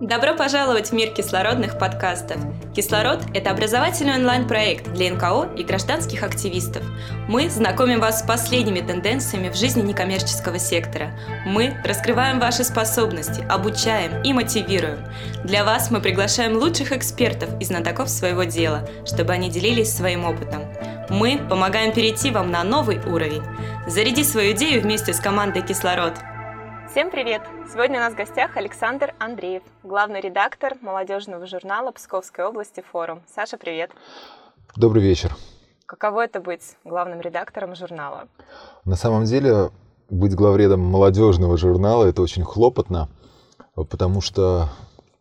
Добро 0.00 0.34
пожаловать 0.34 0.90
в 0.90 0.92
мир 0.92 1.12
кислородных 1.12 1.76
подкастов. 1.76 2.36
«Кислород»— 2.74 3.20
это 3.34 3.50
образовательный 3.50 4.14
онлайн-проект 4.14 4.92
для 4.92 5.12
НКО 5.12 5.50
и 5.56 5.64
гражданских 5.64 6.22
активистов. 6.22 6.84
Мы 7.28 7.50
знакомим 7.50 7.98
вас 7.98 8.20
с 8.20 8.22
последними 8.22 8.78
тенденциями 8.78 9.48
в 9.48 9.56
жизни 9.56 9.82
некоммерческого 9.82 10.60
сектора. 10.60 11.18
Мы 11.44 11.76
раскрываем 11.84 12.38
ваши 12.38 12.62
способности, 12.62 13.44
обучаем 13.48 14.22
и 14.22 14.32
мотивируем. 14.32 15.00
Для 15.42 15.64
вас 15.64 15.90
мы 15.90 16.00
приглашаем 16.00 16.56
лучших 16.56 16.92
экспертов 16.92 17.50
и 17.60 17.64
знатоков 17.64 18.08
своего 18.08 18.44
дела, 18.44 18.88
чтобы 19.04 19.32
они 19.32 19.50
делились 19.50 19.92
своим 19.92 20.24
опытом. 20.24 20.62
Мы 21.10 21.38
помогаем 21.48 21.94
перейти 21.94 22.30
вам 22.30 22.50
на 22.50 22.62
новый 22.64 22.98
уровень. 22.98 23.42
Заряди 23.86 24.22
свою 24.22 24.52
идею 24.52 24.82
вместе 24.82 25.14
с 25.14 25.20
командой 25.20 25.62
«Кислород». 25.62 26.12
Всем 26.90 27.10
привет! 27.10 27.40
Сегодня 27.72 27.96
у 27.96 28.00
нас 28.00 28.12
в 28.12 28.16
гостях 28.16 28.58
Александр 28.58 29.14
Андреев, 29.18 29.62
главный 29.82 30.20
редактор 30.20 30.74
молодежного 30.82 31.46
журнала 31.46 31.92
Псковской 31.92 32.44
области 32.44 32.84
«Форум». 32.92 33.22
Саша, 33.34 33.56
привет! 33.56 33.90
Добрый 34.76 35.02
вечер! 35.02 35.34
Каково 35.86 36.26
это 36.26 36.40
быть 36.40 36.76
главным 36.84 37.22
редактором 37.22 37.74
журнала? 37.74 38.28
На 38.84 38.96
самом 38.96 39.24
деле, 39.24 39.70
быть 40.10 40.34
главредом 40.34 40.80
молодежного 40.80 41.56
журнала– 41.56 42.04
это 42.06 42.20
очень 42.20 42.44
хлопотно, 42.44 43.08
потому 43.74 44.20
что 44.20 44.68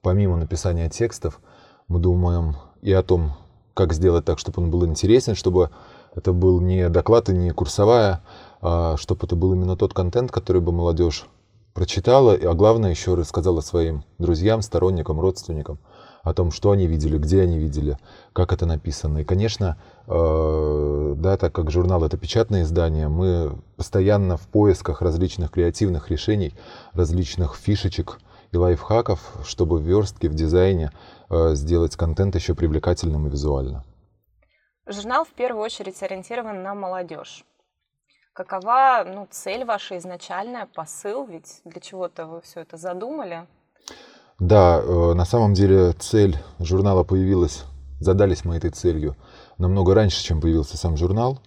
помимо 0.02 0.35
написания 0.35 0.90
текстов 0.90 1.40
мы 1.88 1.99
думаем 1.99 2.58
и 2.82 2.91
о 2.91 3.04
том, 3.04 3.38
как 3.77 3.94
сделать 3.94 4.26
так, 4.26 4.40
чтобы 4.40 4.63
он 4.63 4.72
был 4.72 4.86
интересен, 4.86 5.36
чтобы 5.36 5.70
это 6.16 6.34
был 6.34 6.59
не 6.59 6.90
доклад 6.90 7.30
и 7.30 7.34
не 7.34 7.52
курсовая, 7.52 8.22
а 8.59 8.98
чтобы 8.98 9.26
это 9.26 9.35
был 9.35 9.54
именно 9.54 9.77
тот 9.77 9.93
контент, 9.93 10.32
который 10.32 10.62
бы 10.62 10.71
молодежь 10.71 11.27
прочитала, 11.76 12.34
а 12.34 12.54
главное 12.55 12.90
еще 12.90 13.13
рассказала 13.13 13.62
своим 13.62 14.04
друзьям, 14.18 14.63
сторонникам, 14.63 15.20
родственникам 15.20 15.77
о 16.24 16.34
том, 16.34 16.52
что 16.52 16.71
они 16.71 16.87
видели, 16.87 17.20
где 17.20 17.41
они 17.41 17.60
видели, 17.60 17.99
как 18.34 18.52
это 18.52 18.65
написано. 18.65 19.20
И, 19.20 19.24
конечно, 19.24 19.77
э, 20.07 21.13
да, 21.15 21.37
так 21.37 21.54
как 21.54 21.70
журнал 21.70 22.04
это 22.04 22.18
печатное 22.18 22.63
издание, 22.63 23.09
мы 23.09 23.55
постоянно 23.76 24.37
в 24.37 24.48
поисках 24.48 25.04
различных 25.04 25.52
креативных 25.52 26.09
решений, 26.09 26.54
различных 26.93 27.55
фишечек 27.55 28.20
и 28.52 28.57
лайфхаков, 28.57 29.20
чтобы 29.46 29.77
в 29.77 29.84
верстке, 29.84 30.30
в 30.30 30.34
дизайне 30.34 30.91
сделать 31.30 31.96
контент 31.96 32.36
еще 32.36 32.56
привлекательным 32.56 33.28
и 33.28 33.30
визуально. 33.30 33.84
Журнал 34.86 35.26
в 35.26 35.30
первую 35.30 35.64
очередь 35.64 36.02
ориентирован 36.02 36.64
на 36.64 36.74
молодежь. 36.74 37.44
Какова 38.38 39.04
ну, 39.04 39.28
цель 39.32 39.66
ваша 39.66 39.98
изначальная, 39.98 40.68
посыл? 40.68 41.26
Ведь 41.26 41.62
для 41.66 41.82
чего-то 41.82 42.28
вы 42.28 42.42
все 42.42 42.62
это 42.62 42.78
задумали? 42.78 43.48
Да, 44.40 44.80
э, 44.80 45.14
на 45.14 45.26
самом 45.26 45.55
деле 45.55 45.94
цель 45.94 46.38
журнала 46.60 47.04
появилась, 47.04 47.66
задались 48.00 48.46
мы 48.46 48.55
этой 48.55 48.70
целью 48.70 49.16
намного 49.58 49.96
раньше, 49.96 50.24
чем 50.24 50.40
появился 50.40 50.78
сам 50.78 50.96
журнал. 50.96 51.40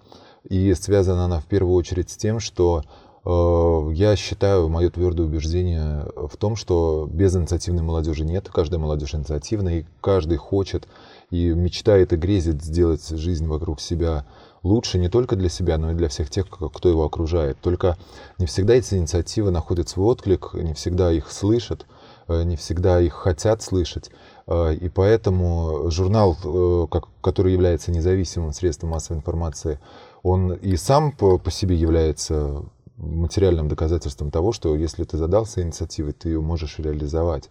И 0.42 0.75
связана 0.75 1.27
она 1.27 1.39
в 1.39 1.47
первую 1.47 1.77
очередь 1.77 2.11
с 2.11 2.17
тем, 2.17 2.41
что 2.41 2.83
э, 2.83 3.09
я 3.24 4.16
считаю, 4.16 4.68
мое 4.68 4.90
твердое 4.90 5.26
убеждение 5.26 6.06
в 6.16 6.36
том, 6.38 6.56
что 6.56 7.06
без 7.10 7.36
инициативной 7.36 7.82
молодежи 7.82 8.24
нет. 8.24 8.48
Каждая 8.50 8.80
молодежь 8.80 9.14
инициативна, 9.14 9.80
и 9.80 9.84
каждый 10.00 10.38
хочет 10.38 10.88
и 11.30 11.50
мечтает 11.50 12.12
и 12.12 12.16
грезит 12.16 12.62
сделать 12.62 13.06
жизнь 13.08 13.46
вокруг 13.46 13.80
себя 13.80 14.24
лучше 14.62 14.98
не 14.98 15.08
только 15.08 15.36
для 15.36 15.48
себя, 15.48 15.78
но 15.78 15.92
и 15.92 15.94
для 15.94 16.08
всех 16.08 16.30
тех, 16.30 16.48
кто 16.48 16.88
его 16.88 17.04
окружает. 17.04 17.58
Только 17.60 17.96
не 18.38 18.46
всегда 18.46 18.74
эти 18.74 18.94
инициативы 18.94 19.50
находят 19.50 19.88
свой 19.88 20.06
отклик, 20.08 20.55
не 20.55 20.74
всегда 20.74 21.12
их 21.12 21.30
слышат, 21.30 21.86
э, 22.28 22.42
не 22.42 22.56
всегда 22.56 23.00
их 23.00 23.14
хотят 23.14 23.62
слышать. 23.62 24.11
Э, 24.46 24.74
и 24.74 24.89
поэтому 24.89 25.90
журнал, 25.90 26.36
э, 26.45 26.86
который 27.20 27.52
является 27.52 27.90
независимым 27.90 28.52
средством 28.52 28.90
массовой 28.90 29.18
информации, 29.18 29.78
он 30.22 30.52
и 30.52 30.77
сам 30.77 31.12
по, 31.12 31.40
себе 31.50 31.77
является 31.77 32.64
материальным 33.00 33.68
доказательством 33.68 34.30
того, 34.30 34.52
что 34.52 34.77
если 34.77 35.05
ты 35.05 35.16
задался 35.16 35.62
инициативой, 35.62 36.12
ты 36.12 36.28
ее 36.30 36.40
можешь 36.40 36.78
реализовать. 36.78 37.50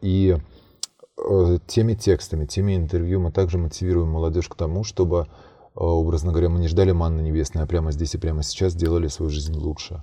И 0.00 0.36
теми 1.66 1.94
текстами, 1.94 2.44
теми 2.46 2.76
интервью 2.76 3.20
мы 3.20 3.30
также 3.30 3.58
мотивируем 3.58 4.08
молодежь 4.08 4.48
к 4.48 4.56
тому, 4.56 4.82
чтобы 4.82 5.28
а, 5.74 5.84
образно 5.84 6.30
говоря, 6.30 6.48
мы 6.48 6.60
не 6.60 6.68
ждали 6.68 6.92
манны 6.92 7.20
небесной, 7.20 7.64
а 7.64 7.66
прямо 7.66 7.92
здесь 7.92 8.14
и 8.14 8.18
прямо 8.18 8.42
сейчас 8.42 8.72
сделали 8.72 9.08
свою 9.08 9.30
жизнь 9.30 9.56
лучше. 9.56 10.02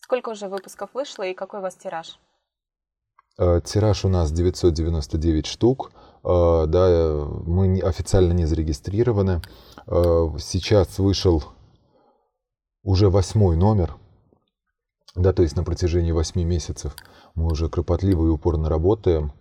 Сколько 0.00 0.30
уже 0.30 0.48
выпусков 0.48 0.90
вышло 0.94 1.22
и 1.22 1.34
какой 1.34 1.60
у 1.60 1.62
вас 1.62 1.74
тираж? 1.74 2.18
А, 3.38 3.60
тираж 3.60 4.04
у 4.04 4.08
нас 4.08 4.30
999 4.30 5.46
штук. 5.46 5.90
А, 6.22 6.66
да, 6.66 7.26
мы 7.46 7.80
официально 7.80 8.32
не 8.32 8.44
зарегистрированы. 8.44 9.40
Сейчас 9.86 10.98
вышел 10.98 11.44
уже 12.86 13.10
восьмой 13.10 13.56
номер. 13.56 13.96
Да, 15.16 15.32
то 15.32 15.42
есть 15.42 15.56
на 15.56 15.64
протяжении 15.64 16.12
восьми 16.12 16.44
месяцев 16.44 16.94
мы 17.34 17.46
уже 17.50 17.68
кропотливо 17.68 18.26
и 18.26 18.30
упорно 18.30 18.68
работаем, 18.68 19.32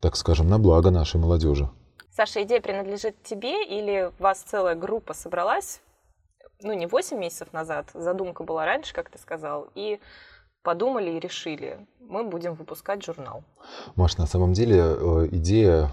так 0.00 0.16
скажем, 0.16 0.48
на 0.48 0.58
благо 0.58 0.90
нашей 0.90 1.18
молодежи. 1.18 1.70
Саша, 2.10 2.42
идея 2.42 2.60
принадлежит 2.60 3.22
тебе 3.22 3.64
или 3.64 4.12
вас 4.18 4.42
целая 4.42 4.74
группа 4.74 5.14
собралась, 5.14 5.80
ну, 6.60 6.74
не 6.74 6.86
8 6.86 7.18
месяцев 7.18 7.52
назад, 7.52 7.90
задумка 7.94 8.44
была 8.44 8.66
раньше, 8.66 8.92
как 8.92 9.08
ты 9.08 9.18
сказал, 9.18 9.68
и 9.74 9.98
подумали 10.62 11.10
и 11.10 11.20
решили, 11.20 11.86
мы 12.00 12.22
будем 12.22 12.54
выпускать 12.54 13.02
журнал. 13.02 13.42
Маш, 13.96 14.18
на 14.18 14.26
самом 14.26 14.52
деле 14.52 14.78
э, 14.78 15.28
идея 15.32 15.92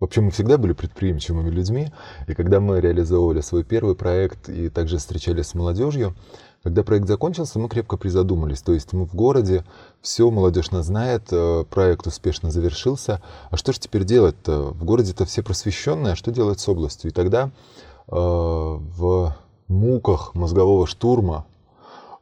Вообще 0.00 0.20
мы 0.20 0.30
всегда 0.30 0.58
были 0.58 0.74
предприимчивыми 0.74 1.50
людьми, 1.50 1.90
и 2.28 2.34
когда 2.34 2.60
мы 2.60 2.80
реализовывали 2.80 3.40
свой 3.40 3.64
первый 3.64 3.96
проект 3.96 4.48
и 4.48 4.68
также 4.68 4.98
встречались 4.98 5.48
с 5.48 5.54
молодежью, 5.54 6.14
когда 6.62 6.84
проект 6.84 7.08
закончился, 7.08 7.58
мы 7.58 7.68
крепко 7.68 7.96
призадумались. 7.96 8.62
То 8.62 8.72
есть 8.72 8.92
мы 8.92 9.06
в 9.06 9.14
городе, 9.14 9.64
все, 10.00 10.30
молодежь 10.30 10.70
нас 10.70 10.86
знает, 10.86 11.24
э, 11.32 11.64
проект 11.68 12.06
успешно 12.06 12.50
завершился. 12.50 13.20
А 13.50 13.56
что 13.56 13.72
же 13.72 13.80
теперь 13.80 14.04
делать-то? 14.04 14.70
В 14.72 14.84
городе-то 14.84 15.24
все 15.24 15.42
просвещенные, 15.42 16.12
а 16.12 16.16
что 16.16 16.30
делать 16.30 16.60
с 16.60 16.68
областью? 16.68 17.10
И 17.10 17.14
тогда 17.14 17.50
э, 18.06 18.12
в 18.12 19.36
муках 19.68 20.34
мозгового 20.34 20.86
штурма, 20.86 21.46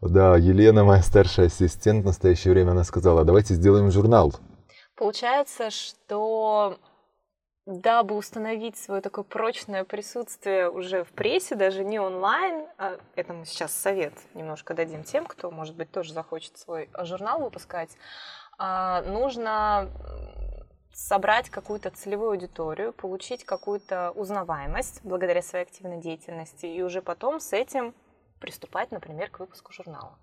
да, 0.00 0.36
Елена, 0.36 0.84
моя 0.84 1.02
старшая 1.02 1.46
ассистент 1.46 2.04
в 2.04 2.06
настоящее 2.06 2.52
время, 2.52 2.72
она 2.72 2.84
сказала, 2.84 3.24
давайте 3.24 3.54
сделаем 3.54 3.90
журнал. 3.90 4.34
Получается, 4.96 5.70
что 5.70 6.76
дабы 7.66 8.16
установить 8.16 8.76
свое 8.76 9.00
такое 9.00 9.24
прочное 9.24 9.84
присутствие 9.84 10.70
уже 10.70 11.02
в 11.02 11.08
прессе, 11.08 11.56
даже 11.56 11.84
не 11.84 11.98
онлайн, 11.98 12.66
а 12.78 12.96
это 13.16 13.32
мы 13.32 13.44
сейчас 13.44 13.72
совет 13.72 14.14
немножко 14.34 14.72
дадим 14.72 15.02
тем, 15.02 15.26
кто, 15.26 15.50
может 15.50 15.74
быть, 15.74 15.90
тоже 15.90 16.12
захочет 16.12 16.56
свой 16.56 16.88
журнал 17.02 17.40
выпускать, 17.40 17.90
а, 18.56 19.02
нужно 19.02 19.90
собрать 20.94 21.50
какую-то 21.50 21.90
целевую 21.90 22.30
аудиторию, 22.30 22.92
получить 22.92 23.44
какую-то 23.44 24.12
узнаваемость 24.12 25.00
благодаря 25.02 25.42
своей 25.42 25.64
активной 25.64 26.00
деятельности, 26.00 26.66
и 26.66 26.82
уже 26.82 27.02
потом 27.02 27.40
с 27.40 27.52
этим 27.52 27.94
приступать, 28.40 28.92
например, 28.92 29.28
к 29.30 29.40
выпуску 29.40 29.72
журнала. 29.72 30.16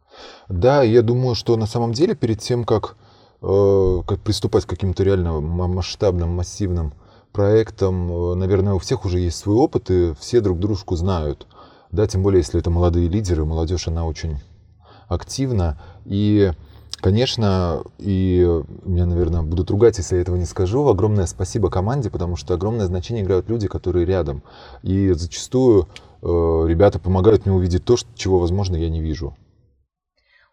Да, 0.47 0.81
я 0.81 1.01
думаю, 1.01 1.35
что 1.35 1.57
на 1.57 1.67
самом 1.67 1.91
деле 1.91 2.15
перед 2.15 2.39
тем, 2.39 2.63
как, 2.63 2.95
э, 3.41 4.01
как 4.07 4.21
приступать 4.21 4.65
к 4.65 4.69
каким-то 4.69 5.03
реально 5.03 5.41
масштабным, 5.41 6.29
массивным 6.29 6.93
проектом, 7.33 8.11
э, 8.11 8.35
наверное, 8.35 8.75
у 8.75 8.79
всех 8.79 9.03
уже 9.03 9.19
есть 9.19 9.37
свой 9.37 9.57
опыт, 9.57 9.91
и 9.91 10.13
все 10.19 10.39
друг 10.39 10.59
дружку 10.59 10.95
знают. 10.95 11.47
Да, 11.91 12.07
тем 12.07 12.23
более, 12.23 12.39
если 12.39 12.59
это 12.59 12.69
молодые 12.69 13.09
лидеры, 13.09 13.43
молодежь, 13.43 13.87
она 13.87 14.05
очень 14.05 14.37
активна. 15.09 15.77
И, 16.05 16.51
конечно, 16.97 17.83
и 17.97 18.61
меня, 18.83 19.05
наверное, 19.05 19.41
будут 19.41 19.69
ругать, 19.69 19.97
если 19.97 20.15
я 20.15 20.21
этого 20.21 20.37
не 20.37 20.45
скажу. 20.45 20.87
Огромное 20.87 21.25
спасибо 21.25 21.69
команде, 21.69 22.09
потому 22.09 22.35
что 22.35 22.53
огромное 22.53 22.85
значение 22.85 23.23
играют 23.23 23.49
люди, 23.49 23.67
которые 23.67 24.05
рядом. 24.05 24.41
И 24.81 25.11
зачастую 25.11 25.87
э, 26.21 26.25
ребята 26.25 26.99
помогают 26.99 27.45
мне 27.45 27.53
увидеть 27.53 27.83
то, 27.83 27.95
чего, 28.15 28.39
возможно, 28.39 28.75
я 28.75 28.89
не 28.89 29.01
вижу. 29.01 29.35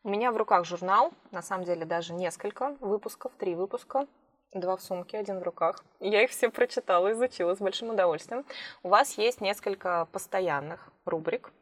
У 0.03 0.09
меня 0.09 0.33
в 0.33 0.37
руках 0.37 0.65
журнал, 0.65 1.12
на 1.31 1.43
самом 1.43 1.65
деле 1.65 1.85
даже 1.85 2.15
несколько 2.15 2.75
выпусков, 2.81 3.33
три 3.38 3.55
выпуска. 3.55 4.06
Два 4.52 4.76
в 4.76 4.82
сумке, 4.82 5.19
один 5.19 5.38
в 5.38 5.44
руках. 5.44 5.85
Я 6.00 6.25
их 6.25 6.31
все 6.31 6.50
прочитала, 6.50 7.12
изучила 7.12 7.55
с 7.55 7.58
большим 7.58 7.91
удовольствием. 7.91 8.44
У 8.82 8.88
вас 8.88 9.17
есть 9.17 9.41
несколько 9.41 10.08
постоянных 10.11 10.88
рубрик. 11.05 11.52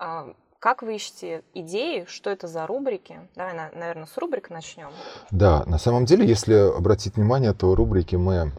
А, 0.00 0.34
как 0.58 0.82
вы 0.82 0.96
ищете 0.96 1.44
идеи, 1.54 2.06
что 2.08 2.30
это 2.30 2.48
за 2.48 2.66
рубрики? 2.66 3.20
Давай, 3.36 3.54
наверное, 3.72 4.06
с 4.06 4.18
рубрик 4.18 4.50
начнем. 4.50 4.90
Да, 5.30 5.62
на 5.66 5.78
самом 5.78 6.06
деле, 6.06 6.26
если 6.26 6.54
обратить 6.54 7.14
внимание, 7.14 7.52
то 7.52 7.76
рубрики 7.76 8.16
мы 8.16 8.50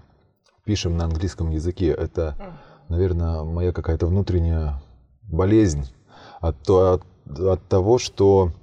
пишем 0.64 0.96
на 0.96 1.04
английском 1.04 1.50
языке. 1.50 1.90
Это, 1.90 2.58
наверное, 2.88 3.44
моя 3.44 3.74
какая-то 3.74 4.08
внутренняя 4.08 4.82
болезнь 5.24 5.94
от, 6.40 6.70
от, 6.70 7.04
от 7.28 7.68
того, 7.68 7.98
что 7.98 8.54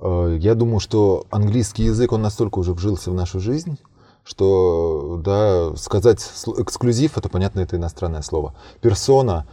Э, 0.00 0.36
я 0.38 0.54
думаю, 0.54 0.80
что 0.80 1.26
английский 1.30 1.84
язык, 1.84 2.12
он 2.12 2.22
настолько 2.22 2.58
уже 2.58 2.72
вжился 2.72 3.10
в 3.10 3.14
нашу 3.14 3.40
жизнь, 3.40 3.78
что, 4.30 5.20
да, 5.24 5.74
сказать 5.76 6.20
эксклюзив, 6.56 7.18
это, 7.18 7.28
понятно, 7.28 7.60
это 7.60 7.76
иностранное 7.76 8.22
слово. 8.22 8.54
Персона, 8.80 9.44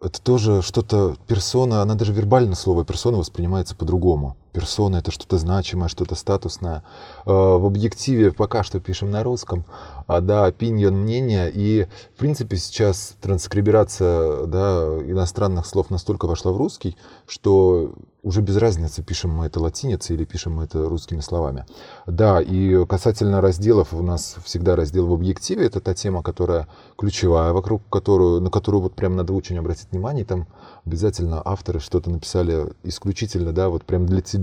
это 0.00 0.20
тоже 0.22 0.62
что-то, 0.62 1.16
персона, 1.26 1.82
она 1.82 1.94
даже 1.94 2.14
вербально 2.14 2.54
слово 2.54 2.86
персона 2.86 3.18
воспринимается 3.18 3.76
по-другому. 3.76 4.36
Персона 4.52 4.96
это 4.96 5.10
что-то 5.10 5.38
значимое, 5.38 5.88
что-то 5.88 6.14
статусное. 6.14 6.82
Э, 7.24 7.30
в 7.30 7.66
объективе 7.66 8.32
пока 8.32 8.62
что 8.62 8.80
пишем 8.80 9.10
на 9.10 9.22
русском, 9.22 9.64
а, 10.06 10.20
да, 10.20 10.48
opinion, 10.48 10.92
мнение. 10.92 11.50
И, 11.52 11.86
в 12.14 12.18
принципе, 12.18 12.56
сейчас 12.56 13.16
транскриберация 13.20 14.46
да, 14.46 14.98
иностранных 15.06 15.66
слов 15.66 15.90
настолько 15.90 16.26
вошла 16.26 16.52
в 16.52 16.56
русский, 16.56 16.96
что 17.26 17.94
уже 18.22 18.40
без 18.40 18.56
разницы, 18.56 19.02
пишем 19.02 19.30
мы 19.30 19.46
это 19.46 19.58
латиницей 19.60 20.14
или 20.14 20.24
пишем 20.24 20.54
мы 20.54 20.64
это 20.64 20.88
русскими 20.88 21.20
словами. 21.20 21.66
Да, 22.06 22.40
и 22.40 22.86
касательно 22.86 23.40
разделов, 23.40 23.92
у 23.92 24.02
нас 24.02 24.36
всегда 24.44 24.76
раздел 24.76 25.08
в 25.08 25.12
объективе, 25.12 25.66
это 25.66 25.80
та 25.80 25.94
тема, 25.94 26.22
которая 26.22 26.68
ключевая, 26.96 27.52
вокруг 27.52 27.82
которую, 27.90 28.40
на 28.40 28.50
которую 28.50 28.82
вот 28.82 28.94
прям 28.94 29.16
надо 29.16 29.32
очень 29.32 29.58
обратить 29.58 29.90
внимание, 29.90 30.24
там 30.24 30.46
обязательно 30.84 31.42
авторы 31.44 31.80
что-то 31.80 32.10
написали 32.10 32.72
исключительно, 32.84 33.52
да, 33.52 33.68
вот 33.68 33.84
прям 33.84 34.06
для 34.06 34.20
тебя, 34.20 34.41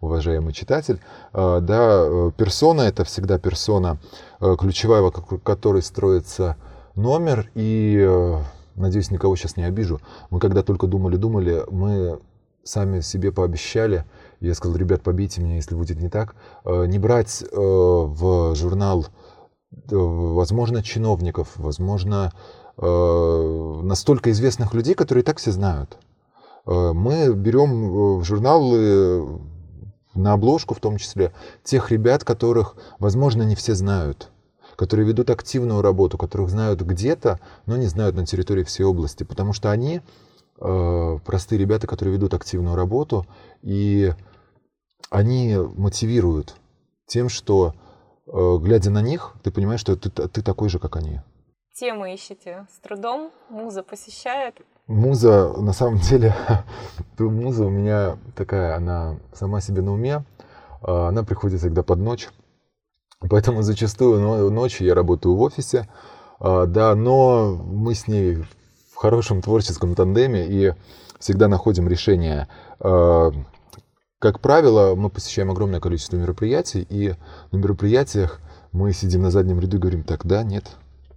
уважаемый 0.00 0.52
читатель. 0.52 1.00
А, 1.32 1.60
да, 1.60 2.04
э, 2.04 2.30
персона— 2.36 2.82
это 2.82 3.04
всегда 3.04 3.38
персона, 3.38 3.98
э, 4.40 4.56
ключевая, 4.58 5.02
вокруг 5.02 5.42
которой 5.42 5.82
строится 5.82 6.56
номер, 6.94 7.50
и 7.54 7.98
э, 8.00 8.38
надеюсь, 8.76 9.10
никого 9.10 9.36
сейчас 9.36 9.56
не 9.56 9.64
обижу. 9.64 10.00
Мы 10.30 10.40
когда 10.40 10.62
только 10.62 10.86
думали-думали, 10.86 11.64
мы 11.70 12.18
сами 12.64 13.00
себе 13.00 13.32
пообещали, 13.32 14.04
я 14.40 14.54
сказал, 14.54 14.76
ребят, 14.76 15.02
побейте 15.02 15.40
меня, 15.40 15.56
если 15.56 15.74
будет 15.74 16.00
не 16.00 16.08
так, 16.08 16.34
э, 16.64 16.86
не 16.86 16.98
брать 16.98 17.44
в 17.52 18.54
журнал, 18.54 19.06
возможно, 19.88 20.82
чиновников, 20.82 21.52
возможно, 21.56 22.32
настолько 22.76 24.32
известных 24.32 24.74
людей, 24.74 24.94
которые 24.94 25.22
и 25.22 25.24
так 25.24 25.38
все 25.38 25.52
знают. 25.52 25.96
Мы 26.66 27.32
берем 27.34 28.18
в 28.18 28.24
журналы 28.24 29.40
на 30.14 30.32
обложку 30.34 30.74
в 30.74 30.80
том 30.80 30.98
числе 30.98 31.32
тех 31.64 31.90
ребят, 31.90 32.24
которых, 32.24 32.76
возможно, 32.98 33.42
не 33.42 33.54
все 33.54 33.74
знают 33.74 34.30
которые 34.76 35.06
ведут 35.06 35.28
активную 35.28 35.82
работу, 35.82 36.16
которых 36.16 36.48
знают 36.48 36.80
где-то, 36.80 37.38
но 37.66 37.76
не 37.76 37.84
знают 37.84 38.16
на 38.16 38.24
территории 38.24 38.64
всей 38.64 38.84
области, 38.84 39.24
потому 39.24 39.52
что 39.52 39.70
они 39.70 40.00
Э, 40.60 41.18
простые 41.24 41.58
ребята, 41.58 41.86
которые 41.86 42.14
ведут 42.14 42.34
активную 42.34 42.76
работу, 42.76 43.26
и 43.62 44.12
они 45.08 45.56
мотивируют 45.56 46.54
тем, 47.06 47.30
что, 47.30 47.74
э, 48.26 48.58
глядя 48.60 48.90
на 48.90 49.00
них, 49.00 49.34
ты 49.42 49.50
понимаешь, 49.50 49.80
что 49.80 49.96
ты, 49.96 50.10
ты 50.10 50.42
такой 50.42 50.68
же, 50.68 50.78
как 50.78 50.96
они. 50.96 51.20
Темы 51.74 52.12
ищете 52.12 52.66
с 52.70 52.78
трудом, 52.80 53.30
муза 53.48 53.82
посещает? 53.82 54.60
Муза, 54.90 55.52
на 55.56 55.72
самом 55.72 55.98
деле, 56.00 56.34
муза 57.16 57.64
у 57.64 57.70
меня 57.70 58.18
такая, 58.34 58.74
она 58.74 59.18
сама 59.32 59.60
себе 59.60 59.82
на 59.82 59.92
уме, 59.92 60.24
а 60.82 61.08
она 61.08 61.22
приходит 61.22 61.60
всегда 61.60 61.84
под 61.84 62.00
ночь, 62.00 62.28
поэтому 63.20 63.62
зачастую 63.62 64.50
ночью 64.50 64.88
я 64.88 64.96
работаю 64.96 65.36
в 65.36 65.40
офисе, 65.42 65.88
а, 66.40 66.66
да, 66.66 66.96
но 66.96 67.54
мы 67.54 67.94
с 67.94 68.08
ней 68.08 68.44
хорошем 68.96 69.42
творческом 69.42 69.94
тандеме 69.94 70.44
и 70.48 70.74
всегда 71.20 71.46
находим 71.46 71.86
решение. 71.86 72.48
А, 72.80 73.30
как 74.18 74.40
правило, 74.40 74.96
мы 74.96 75.08
посещаем 75.08 75.52
огромное 75.52 75.78
количество 75.78 76.16
мероприятий, 76.16 76.84
и 76.90 77.14
на 77.52 77.58
мероприятиях 77.58 78.40
мы 78.72 78.92
сидим 78.92 79.22
на 79.22 79.30
заднем 79.30 79.60
ряду 79.60 79.76
и 79.76 79.80
говорим, 79.80 80.02
так, 80.02 80.26
да, 80.26 80.42
нет, 80.42 80.64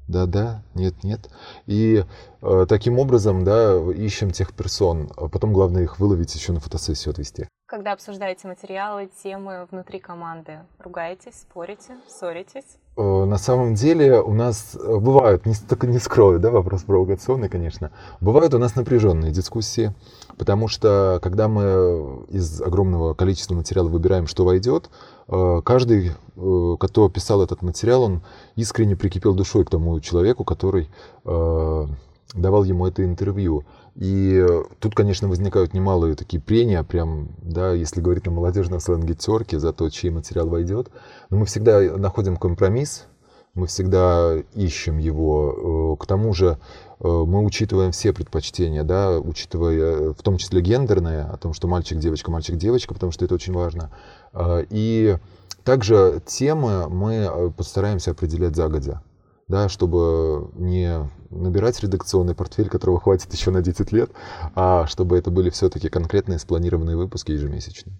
да, 0.07 0.25
да, 0.25 0.61
нет, 0.75 1.03
нет. 1.03 1.29
И 1.65 2.03
э, 2.41 2.65
таким 2.67 2.99
образом, 2.99 3.43
да, 3.43 3.75
ищем 3.91 4.31
тех 4.31 4.53
персон. 4.53 5.11
А 5.15 5.29
потом 5.29 5.53
главное 5.53 5.83
их 5.83 5.99
выловить 5.99 6.35
еще 6.35 6.51
на 6.51 6.59
фотосессию 6.59 7.11
отвести. 7.11 7.47
Когда 7.65 7.93
обсуждаете 7.93 8.47
материалы, 8.47 9.09
темы 9.23 9.67
внутри 9.71 9.99
команды, 9.99 10.59
ругаетесь, 10.77 11.41
спорите, 11.41 11.95
ссоритесь? 12.07 12.77
Э, 12.95 13.23
на 13.25 13.37
самом 13.37 13.73
деле 13.73 14.21
у 14.21 14.33
нас 14.33 14.75
э, 14.75 14.97
бывают, 14.99 15.45
не, 15.45 15.55
только 15.55 15.87
не 15.87 15.97
скрою, 15.99 16.39
да, 16.39 16.51
вопрос 16.51 16.83
провокационный, 16.83 17.49
конечно, 17.49 17.91
бывают 18.21 18.53
у 18.53 18.59
нас 18.59 18.75
напряженные 18.75 19.31
дискуссии, 19.31 19.93
потому 20.37 20.67
что 20.67 21.19
когда 21.23 21.47
мы 21.47 22.25
из 22.29 22.61
огромного 22.61 23.13
количества 23.15 23.55
материала 23.55 23.87
выбираем, 23.87 24.27
что 24.27 24.45
войдет, 24.45 24.89
каждый, 25.27 26.11
кто 26.35 27.09
писал 27.09 27.41
этот 27.41 27.61
материал, 27.61 28.03
он 28.03 28.21
искренне 28.55 28.95
прикипел 28.95 29.33
душой 29.33 29.65
к 29.65 29.69
тому 29.69 29.99
человеку, 29.99 30.43
который 30.43 30.89
давал 31.23 32.63
ему 32.63 32.87
это 32.87 33.03
интервью. 33.03 33.65
И 33.95 34.43
тут, 34.79 34.95
конечно, 34.95 35.27
возникают 35.27 35.75
немалые 35.75 36.15
такие 36.15 36.41
прения, 36.41 36.81
прям, 36.83 37.29
да, 37.43 37.73
если 37.73 38.01
говорить 38.01 38.25
на 38.25 38.31
молодежном 38.31 38.79
сленге, 38.79 39.13
терки 39.13 39.57
за 39.57 39.71
то, 39.71 39.87
чей 39.89 40.09
материал 40.09 40.49
войдет. 40.49 40.89
Но 41.29 41.37
мы 41.37 41.45
всегда 41.45 41.79
находим 41.97 42.37
компромисс, 42.37 43.05
мы 43.53 43.67
всегда 43.67 44.35
ищем 44.53 44.97
его. 44.97 45.95
К 45.97 46.05
тому 46.05 46.33
же 46.33 46.57
э, 46.99 47.07
мы 47.07 47.43
учитываем 47.45 47.91
все 47.91 48.13
предпочтения, 48.13 48.83
да, 48.83 49.19
учитывая 49.19 50.13
в 50.13 50.21
том 50.23 50.37
числе 50.37 50.61
гендерные, 50.61 51.23
о 51.23 51.37
том, 51.37 51.53
что 51.53 51.67
мальчик, 51.67 51.99
девочка, 51.99 52.31
мальчик, 52.31 52.55
девочка, 52.55 52.93
потому 52.93 53.11
что 53.11 53.25
это 53.25 53.35
очень 53.35 53.53
важно. 53.53 53.91
Э, 54.33 54.65
и 54.69 55.17
также 55.63 56.21
темы 56.25 56.89
мы 56.89 57.13
э, 57.13 57.51
постараемся 57.55 58.11
определять 58.11 58.55
загодя 58.55 59.01
да, 59.47 59.69
чтобы 59.69 60.49
не 60.55 61.09
набирать 61.29 61.79
редакционный 61.81 62.33
портфель, 62.33 62.69
которого 62.69 62.99
хватит 62.99 63.31
еще 63.33 63.51
на 63.51 63.61
10 63.61 63.91
лет, 63.91 64.09
а 64.55 64.87
чтобы 64.87 65.17
это 65.17 65.31
были 65.31 65.49
все-таки 65.49 65.89
конкретные 65.89 66.39
спланированные 66.39 66.95
выпуски 66.95 67.31
ежемесячные. 67.31 67.95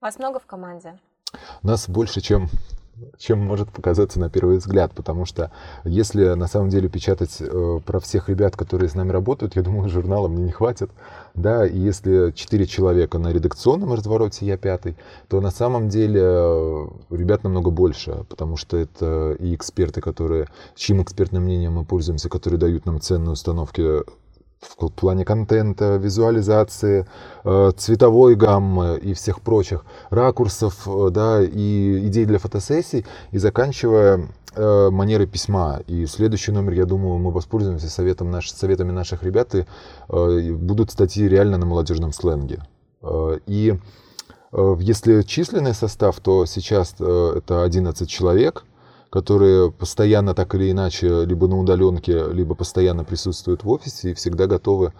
Вас 0.00 0.18
много 0.18 0.38
в 0.38 0.46
команде? 0.46 1.00
Нас 1.62 1.88
больше, 1.88 2.20
чем 2.20 2.48
чем 3.18 3.38
может 3.40 3.70
показаться 3.70 4.18
на 4.20 4.30
первый 4.30 4.58
взгляд, 4.58 4.92
потому 4.94 5.24
что 5.24 5.50
если 5.84 6.34
на 6.34 6.46
самом 6.46 6.68
деле 6.68 6.88
печатать 6.88 7.36
э, 7.40 7.80
про 7.84 8.00
всех 8.00 8.28
ребят, 8.28 8.56
которые 8.56 8.88
с 8.88 8.94
нами 8.94 9.10
работают, 9.10 9.56
я 9.56 9.62
думаю, 9.62 9.88
журнала 9.88 10.28
мне 10.28 10.44
не 10.44 10.52
хватит, 10.52 10.90
да, 11.34 11.66
и 11.66 11.78
если 11.78 12.32
четыре 12.32 12.66
человека 12.66 13.18
на 13.18 13.32
редакционном 13.32 13.92
развороте, 13.92 14.46
я 14.46 14.56
пятый, 14.56 14.96
то 15.28 15.40
на 15.40 15.50
самом 15.50 15.88
деле 15.88 16.20
э, 16.22 16.88
ребят 17.10 17.44
намного 17.44 17.70
больше, 17.70 18.24
потому 18.28 18.56
что 18.56 18.76
это 18.76 19.36
и 19.38 19.54
эксперты, 19.54 20.00
которые, 20.00 20.48
чьим 20.74 21.02
экспертным 21.02 21.44
мнением 21.44 21.74
мы 21.74 21.84
пользуемся, 21.84 22.28
которые 22.28 22.58
дают 22.58 22.86
нам 22.86 23.00
ценные 23.00 23.32
установки 23.32 24.02
в 24.60 24.88
плане 24.90 25.24
контента, 25.24 25.96
визуализации, 25.96 27.06
э, 27.44 27.70
цветовой 27.76 28.34
гаммы 28.34 28.98
и 28.98 29.14
всех 29.14 29.40
прочих 29.40 29.84
ракурсов, 30.10 30.86
э, 30.86 31.10
да, 31.10 31.42
и 31.42 32.06
идей 32.08 32.24
для 32.24 32.38
фотосессий, 32.38 33.06
и 33.30 33.38
заканчивая 33.38 34.28
э, 34.54 34.90
манерой 34.90 35.26
письма. 35.26 35.80
И 35.86 36.06
следующий 36.06 36.52
номер, 36.52 36.72
я 36.72 36.86
думаю, 36.86 37.18
мы 37.18 37.30
воспользуемся 37.30 37.88
советом 37.88 38.30
наш, 38.30 38.50
советами 38.50 38.90
наших 38.90 39.22
ребят, 39.22 39.54
и 39.54 39.64
будут 40.08 40.90
статьи 40.90 41.28
реально 41.28 41.58
на 41.58 41.66
молодежном 41.66 42.12
сленге. 42.12 42.62
И 43.46 43.78
если 44.52 45.22
численный 45.22 45.74
состав, 45.74 46.18
то 46.20 46.46
сейчас 46.46 46.94
это 46.94 47.62
11 47.62 48.08
человек– 48.08 48.64
которые 49.10 49.70
постоянно 49.72 50.34
так 50.34 50.54
или 50.54 50.70
иначе 50.70 51.24
либо 51.24 51.48
на 51.48 51.58
удаленке, 51.58 52.28
либо 52.32 52.54
постоянно 52.54 53.04
присутствуют 53.04 53.64
в 53.64 53.70
офисе 53.70 54.10
и 54.10 54.14
всегда 54.14 54.46
готовы 54.46 54.92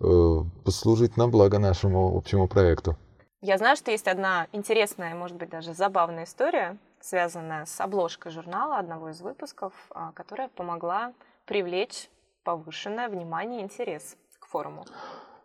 э, 0.00 0.38
послужить 0.64 1.16
на 1.16 1.28
благо 1.28 1.58
нашему 1.58 2.16
общему 2.16 2.48
проекту. 2.48 2.96
Я 3.40 3.58
знаю, 3.58 3.76
что 3.76 3.90
есть 3.90 4.08
одна 4.08 4.46
интересная, 4.52 5.14
может 5.14 5.36
быть, 5.36 5.50
даже 5.50 5.74
забавная 5.74 6.24
история, 6.24 6.78
связанная 7.00 7.66
с 7.66 7.78
обложкой 7.80 8.32
журнала 8.32 8.78
одного 8.78 9.10
из 9.10 9.20
выпусков, 9.20 9.74
а, 9.90 10.12
которая 10.12 10.48
помогла 10.48 11.12
привлечь 11.44 12.08
повышенное 12.42 13.08
внимание 13.08 13.60
и 13.60 13.64
интерес 13.64 14.16
к 14.38 14.46
форуму. 14.46 14.86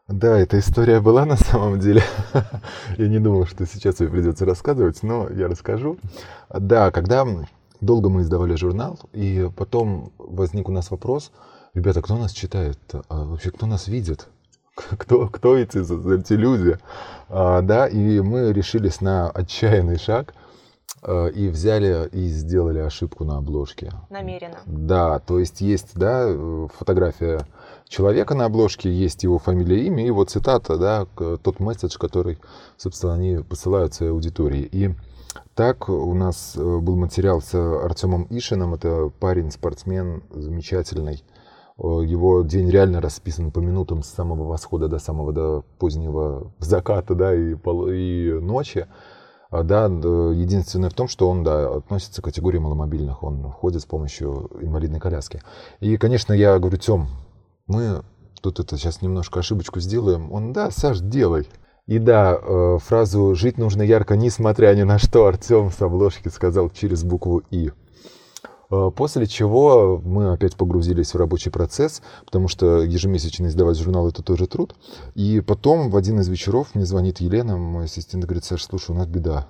Да, 0.08 0.40
эта 0.40 0.58
история 0.60 1.02
была 1.02 1.26
на 1.26 1.36
самом 1.36 1.80
деле. 1.80 2.02
я 2.98 3.08
не 3.08 3.20
думал, 3.20 3.46
что 3.46 3.66
сейчас 3.66 4.00
ее 4.00 4.10
придется 4.10 4.46
рассказывать, 4.46 5.04
но 5.04 5.30
я 5.30 5.48
расскажу. 5.48 5.98
Да, 6.50 6.92
когда 6.92 7.26
долго 7.81 8.09
мы 8.09 8.21
издавали 8.21 8.55
журнал, 8.55 9.00
и 9.13 9.50
потом 9.55 10.12
возник 10.17 10.69
у 10.69 10.71
нас 10.71 10.91
вопрос, 10.91 11.31
ребята, 11.74 12.01
кто 12.01 12.17
нас 12.17 12.31
читает? 12.31 12.79
А 13.07 13.25
вообще, 13.25 13.51
кто 13.51 13.65
нас 13.65 13.88
видит? 13.88 14.27
Кто, 14.98 15.27
кто 15.27 15.57
эти, 15.57 15.79
эти 15.79 16.33
люди? 16.33 16.77
А, 17.27 17.62
да, 17.62 17.86
и 17.86 18.21
мы 18.21 18.53
решились 18.53 19.01
на 19.01 19.29
отчаянный 19.29 19.98
шаг 19.98 20.33
а, 21.01 21.27
и 21.27 21.50
взяли 21.50 22.07
и 22.13 22.27
сделали 22.29 22.79
ошибку 22.79 23.25
на 23.25 23.39
обложке. 23.39 23.91
Намеренно. 24.09 24.59
Да, 24.65 25.19
то 25.19 25.38
есть 25.38 25.59
есть, 25.59 25.95
да, 25.95 26.33
фотография 26.77 27.45
человека 27.89 28.36
на 28.36 28.45
обложке, 28.45 28.89
есть 28.89 29.24
его 29.24 29.38
фамилия, 29.38 29.86
имя 29.86 30.03
и 30.03 30.07
его 30.07 30.24
цитата, 30.24 30.77
да, 30.77 31.05
тот 31.15 31.59
месседж, 31.59 31.98
который, 31.98 32.39
собственно, 32.77 33.15
они 33.15 33.43
посылают 33.43 33.93
своей 33.93 34.13
аудитории. 34.13 34.62
И 34.62 34.95
так 35.55 35.89
у 35.89 36.13
нас 36.13 36.55
э, 36.55 36.79
был 36.79 36.95
материал 36.95 37.41
с 37.41 37.53
Артемом 37.53 38.27
Ишиным, 38.29 38.74
это 38.74 39.12
парень, 39.19 39.51
спортсмен, 39.51 40.24
замечательный. 40.31 41.24
Его 41.77 42.41
день 42.41 42.69
реально 42.69 43.00
расписан 43.00 43.51
по 43.51 43.59
минутам 43.59 44.03
с 44.03 44.09
самого 44.09 44.43
восхода 44.43 44.89
до 44.89 45.00
самого 45.00 45.31
до 45.31 45.63
позднего 45.77 46.51
заката, 46.59 47.15
да, 47.15 47.33
и, 47.33 47.53
и 47.53 48.39
ночи. 48.41 48.86
А, 49.50 49.63
да, 49.63 49.86
единственное 49.86 50.89
в 50.89 50.93
том, 50.93 51.07
что 51.07 51.29
он, 51.29 51.43
да, 51.43 51.77
относится 51.77 52.21
к 52.21 52.25
категории 52.25 52.59
маломобильных, 52.59 53.24
он 53.24 53.50
ходит 53.51 53.81
с 53.81 53.86
помощью 53.86 54.50
инвалидной 54.62 55.00
коляски. 55.00 55.41
И, 55.79 55.98
конечно, 55.98 56.33
я 56.33 56.59
говорю, 56.59 56.77
Тем, 56.77 57.07
мы 57.65 58.03
тут 58.41 58.59
это 58.59 58.77
сейчас 58.77 59.01
немножко 59.01 59.39
ошибочку 59.39 59.79
сделаем. 59.79 60.31
Он, 60.31 60.53
да, 60.53 60.71
Саш, 60.71 61.00
делай. 61.00 61.48
И 61.89 61.98
да, 61.98 62.39
э, 62.39 62.77
фразу 62.86 63.34
«жить 63.34 63.58
нужно 63.58 63.81
ярко, 63.81 64.15
несмотря 64.15 64.75
ни 64.75 64.84
на 64.84 65.00
что» 65.00 65.25
Артем 65.25 65.72
с 65.72 65.81
обложки 65.81 66.27
сказал 66.27 66.69
через 66.69 67.03
букву 67.03 67.41
«и». 67.50 67.72
Э, 68.69 68.91
после 68.96 69.25
чего 69.25 70.00
мы 70.05 70.31
опять 70.31 70.55
погрузились 70.55 71.15
в 71.15 71.17
рабочий 71.17 71.50
процесс, 71.50 72.03
потому 72.25 72.48
что 72.48 72.84
ежемесячно 72.84 73.48
издавать 73.48 73.79
журнал– 73.79 74.08
это 74.10 74.22
тоже 74.22 74.46
труд. 74.46 74.75
И 75.15 75.41
потом 75.41 75.89
в 75.89 75.98
один 75.98 76.19
из 76.19 76.27
вечеров 76.27 76.75
мне 76.75 76.86
звонит 76.86 77.22
Елена, 77.22 77.58
мой 77.58 77.86
ассистент, 77.86 78.24
говорит, 78.24 78.43
Саша, 78.43 78.65
слушай, 78.65 78.91
у 78.91 78.93
нас 78.93 79.08
беда. 79.08 79.48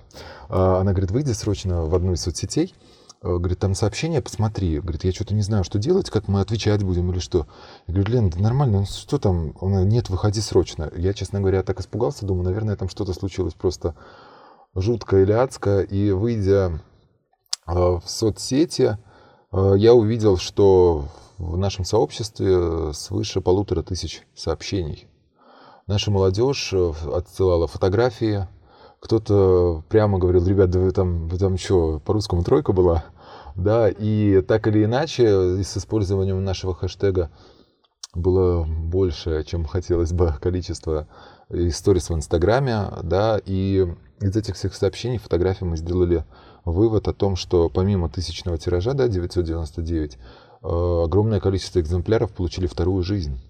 А 0.48 0.80
она 0.80 0.92
говорит, 0.92 1.10
выйди 1.10 1.32
срочно 1.32 1.84
в 1.84 1.94
одну 1.94 2.14
из 2.14 2.22
соцсетей, 2.22 2.74
э, 2.74 2.89
Говорит, 3.22 3.58
там 3.58 3.74
сообщение, 3.74 4.22
посмотри. 4.22 4.80
Говорит, 4.80 5.04
я 5.04 5.12
что-то 5.12 5.34
не 5.34 5.42
знаю, 5.42 5.62
что 5.62 5.78
делать, 5.78 6.08
как 6.08 6.26
мы 6.28 6.40
отвечать 6.40 6.82
будем 6.82 7.10
или 7.10 7.18
что. 7.18 7.46
Я 7.86 7.94
говорю, 7.94 8.12
Лен, 8.12 8.30
да 8.30 8.38
нормально, 8.40 8.80
ну 8.80 8.86
что 8.86 9.18
там? 9.18 9.54
Он, 9.60 9.86
нет, 9.88 10.08
выходи 10.08 10.40
срочно. 10.40 10.90
Я, 10.96 11.12
честно 11.12 11.40
говоря, 11.40 11.62
так 11.62 11.80
испугался, 11.80 12.24
думаю, 12.24 12.44
наверное, 12.44 12.76
там 12.76 12.88
что-то 12.88 13.12
случилось 13.12 13.54
просто 13.54 13.94
жуткое 14.74 15.24
или 15.24 15.32
адское. 15.32 15.82
И 15.82 16.12
выйдя 16.12 16.80
э, 17.66 17.72
в 17.74 18.02
соцсети, 18.06 18.96
Э, 19.52 19.74
я 19.76 19.94
увидел, 19.94 20.36
что 20.36 21.06
в 21.38 21.56
нашем 21.56 21.84
сообществе 21.84 22.92
свыше 22.92 23.40
полутора 23.40 23.82
тысяч 23.82 24.22
сообщений. 24.34 25.08
Наша 25.86 26.10
молодежь 26.10 26.72
э, 26.72 26.92
отсылала 27.12 27.66
фотографии, 27.66 28.46
кто-то 29.00 29.82
прямо 29.88 30.18
говорил, 30.18 30.46
ребят, 30.46 30.70
да 30.70 30.78
вы 30.78 30.90
там, 30.92 31.28
вы 31.28 31.38
там 31.38 31.56
что, 31.58 32.00
по-русскому 32.04 32.44
тройка 32.44 32.72
была? 32.72 33.04
Да, 33.56 33.88
и 33.88 34.42
так 34.42 34.68
или 34.68 34.84
иначе, 34.84 35.62
с 35.62 35.76
использованием 35.76 36.42
нашего 36.44 36.74
хэштега 36.74 37.30
было 38.14 38.64
больше, 38.64 39.44
чем 39.44 39.64
хотелось 39.64 40.12
бы 40.12 40.34
количество 40.40 41.08
историй 41.48 42.00
в 42.00 42.10
Инстаграме, 42.10 42.88
да, 43.02 43.40
и 43.44 43.86
из 44.20 44.36
этих 44.36 44.54
всех 44.54 44.74
сообщений 44.74 45.18
фотографии 45.18 45.64
мы 45.64 45.76
сделали 45.76 46.24
вывод 46.64 47.08
о 47.08 47.14
том, 47.14 47.36
что 47.36 47.68
помимо 47.68 48.08
тысячного 48.08 48.58
тиража, 48.58 48.92
да, 48.92 49.08
999, 49.08 50.18
э, 50.62 51.02
огромное 51.04 51.40
количество 51.40 51.80
экземпляров 51.80 52.32
получили 52.32 52.66
вторую 52.66 53.02
жизнь. 53.02 53.40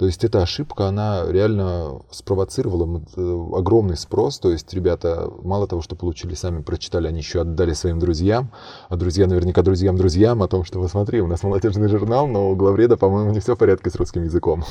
То 0.00 0.06
есть 0.06 0.24
эта 0.24 0.40
ошибка, 0.40 0.86
она 0.86 1.30
реально 1.30 2.00
спровоцировала 2.10 3.02
э, 3.16 3.20
огромный 3.54 3.98
спрос. 3.98 4.38
То 4.38 4.50
есть 4.50 4.72
ребята 4.72 5.30
мало 5.42 5.68
того, 5.68 5.82
что 5.82 5.94
получили 5.94 6.32
сами, 6.32 6.62
прочитали, 6.62 7.06
они 7.06 7.18
еще 7.18 7.42
отдали 7.42 7.74
своим 7.74 7.98
друзьям. 7.98 8.50
А 8.88 8.96
друзья 8.96 9.26
наверняка 9.26 9.60
друзьям 9.60 9.98
друзьям 9.98 10.42
о 10.42 10.48
том, 10.48 10.64
что, 10.64 10.78
вот 10.78 10.90
смотри, 10.90 11.20
у 11.20 11.26
нас 11.26 11.42
молодежный 11.42 11.86
журнал, 11.88 12.26
но 12.26 12.50
у 12.50 12.56
главреда, 12.56 12.96
по-моему, 12.96 13.30
не 13.32 13.40
все 13.40 13.56
в 13.56 13.58
порядке 13.58 13.90
с 13.90 13.96
русским 13.96 14.22
языком. 14.22 14.64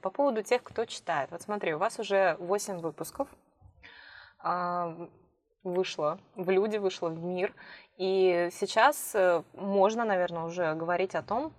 По 0.00 0.08
поводу 0.08 0.42
тех, 0.42 0.62
кто 0.62 0.86
читает. 0.86 1.28
Вот 1.30 1.42
смотри, 1.42 1.74
у 1.74 1.78
вас 1.78 1.98
уже 1.98 2.38
8 2.40 2.78
выпусков. 2.78 3.28
А, 4.42 4.96
вышло 5.62 6.18
в 6.36 6.48
люди, 6.48 6.78
вышло 6.78 7.10
в 7.10 7.22
мир. 7.22 7.52
И 7.98 8.48
сейчас 8.50 9.10
э, 9.14 9.42
можно, 9.52 10.06
наверное, 10.06 10.44
уже 10.44 10.74
говорить 10.74 11.14
о 11.14 11.20
том, 11.20 11.52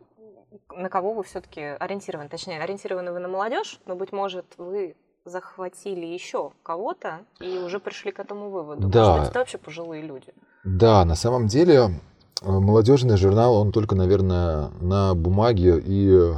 на 0.75 0.89
кого 0.89 1.13
вы 1.13 1.23
все-таки 1.23 1.61
ориентированы. 1.61 2.29
Точнее, 2.29 2.61
ориентированы 2.61 3.11
вы 3.11 3.19
на 3.19 3.27
молодежь, 3.27 3.79
но, 3.85 3.95
быть 3.95 4.11
может, 4.11 4.45
вы 4.57 4.95
захватили 5.25 6.05
еще 6.05 6.51
кого-то 6.63 7.19
и 7.39 7.59
уже 7.59 7.79
пришли 7.79 8.11
к 8.11 8.19
этому 8.19 8.49
выводу. 8.49 8.87
Да. 8.87 9.17
Может 9.17 9.29
это 9.29 9.39
вообще 9.39 9.57
пожилые 9.57 10.01
люди. 10.01 10.33
Да, 10.63 11.05
на 11.05 11.15
самом 11.15 11.47
деле 11.47 11.99
э, 12.41 12.49
молодежный 12.49 13.17
журнал, 13.17 13.55
он 13.55 13.71
только, 13.71 13.95
наверное, 13.95 14.69
на 14.81 15.13
бумаге 15.13 15.81
и 15.83 16.33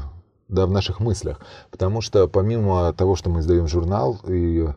да, 0.49 0.65
в 0.65 0.71
наших 0.71 0.99
мыслях. 0.99 1.39
Потому 1.71 2.01
что 2.01 2.27
помимо 2.27 2.93
того, 2.93 3.15
что 3.15 3.29
мы 3.29 3.39
издаем 3.39 3.67
журнал 3.67 4.19
и 4.27 4.67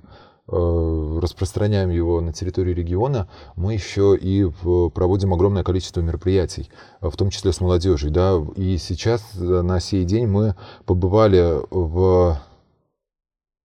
распространяем 0.48 1.90
его 1.90 2.20
на 2.20 2.32
территории 2.32 2.72
региона, 2.72 3.28
мы 3.56 3.74
еще 3.74 4.16
и 4.16 4.48
проводим 4.94 5.34
огромное 5.34 5.64
количество 5.64 6.00
мероприятий, 6.00 6.70
в 7.00 7.16
том 7.16 7.30
числе 7.30 7.52
с 7.52 7.60
молодежью. 7.60 8.10
Да? 8.10 8.40
И 8.54 8.78
сейчас 8.78 9.22
э, 9.34 9.40
на 9.40 9.80
сей 9.80 10.04
день 10.04 10.26
мы 10.26 10.54
побывали 10.84 11.60
в 11.70 12.40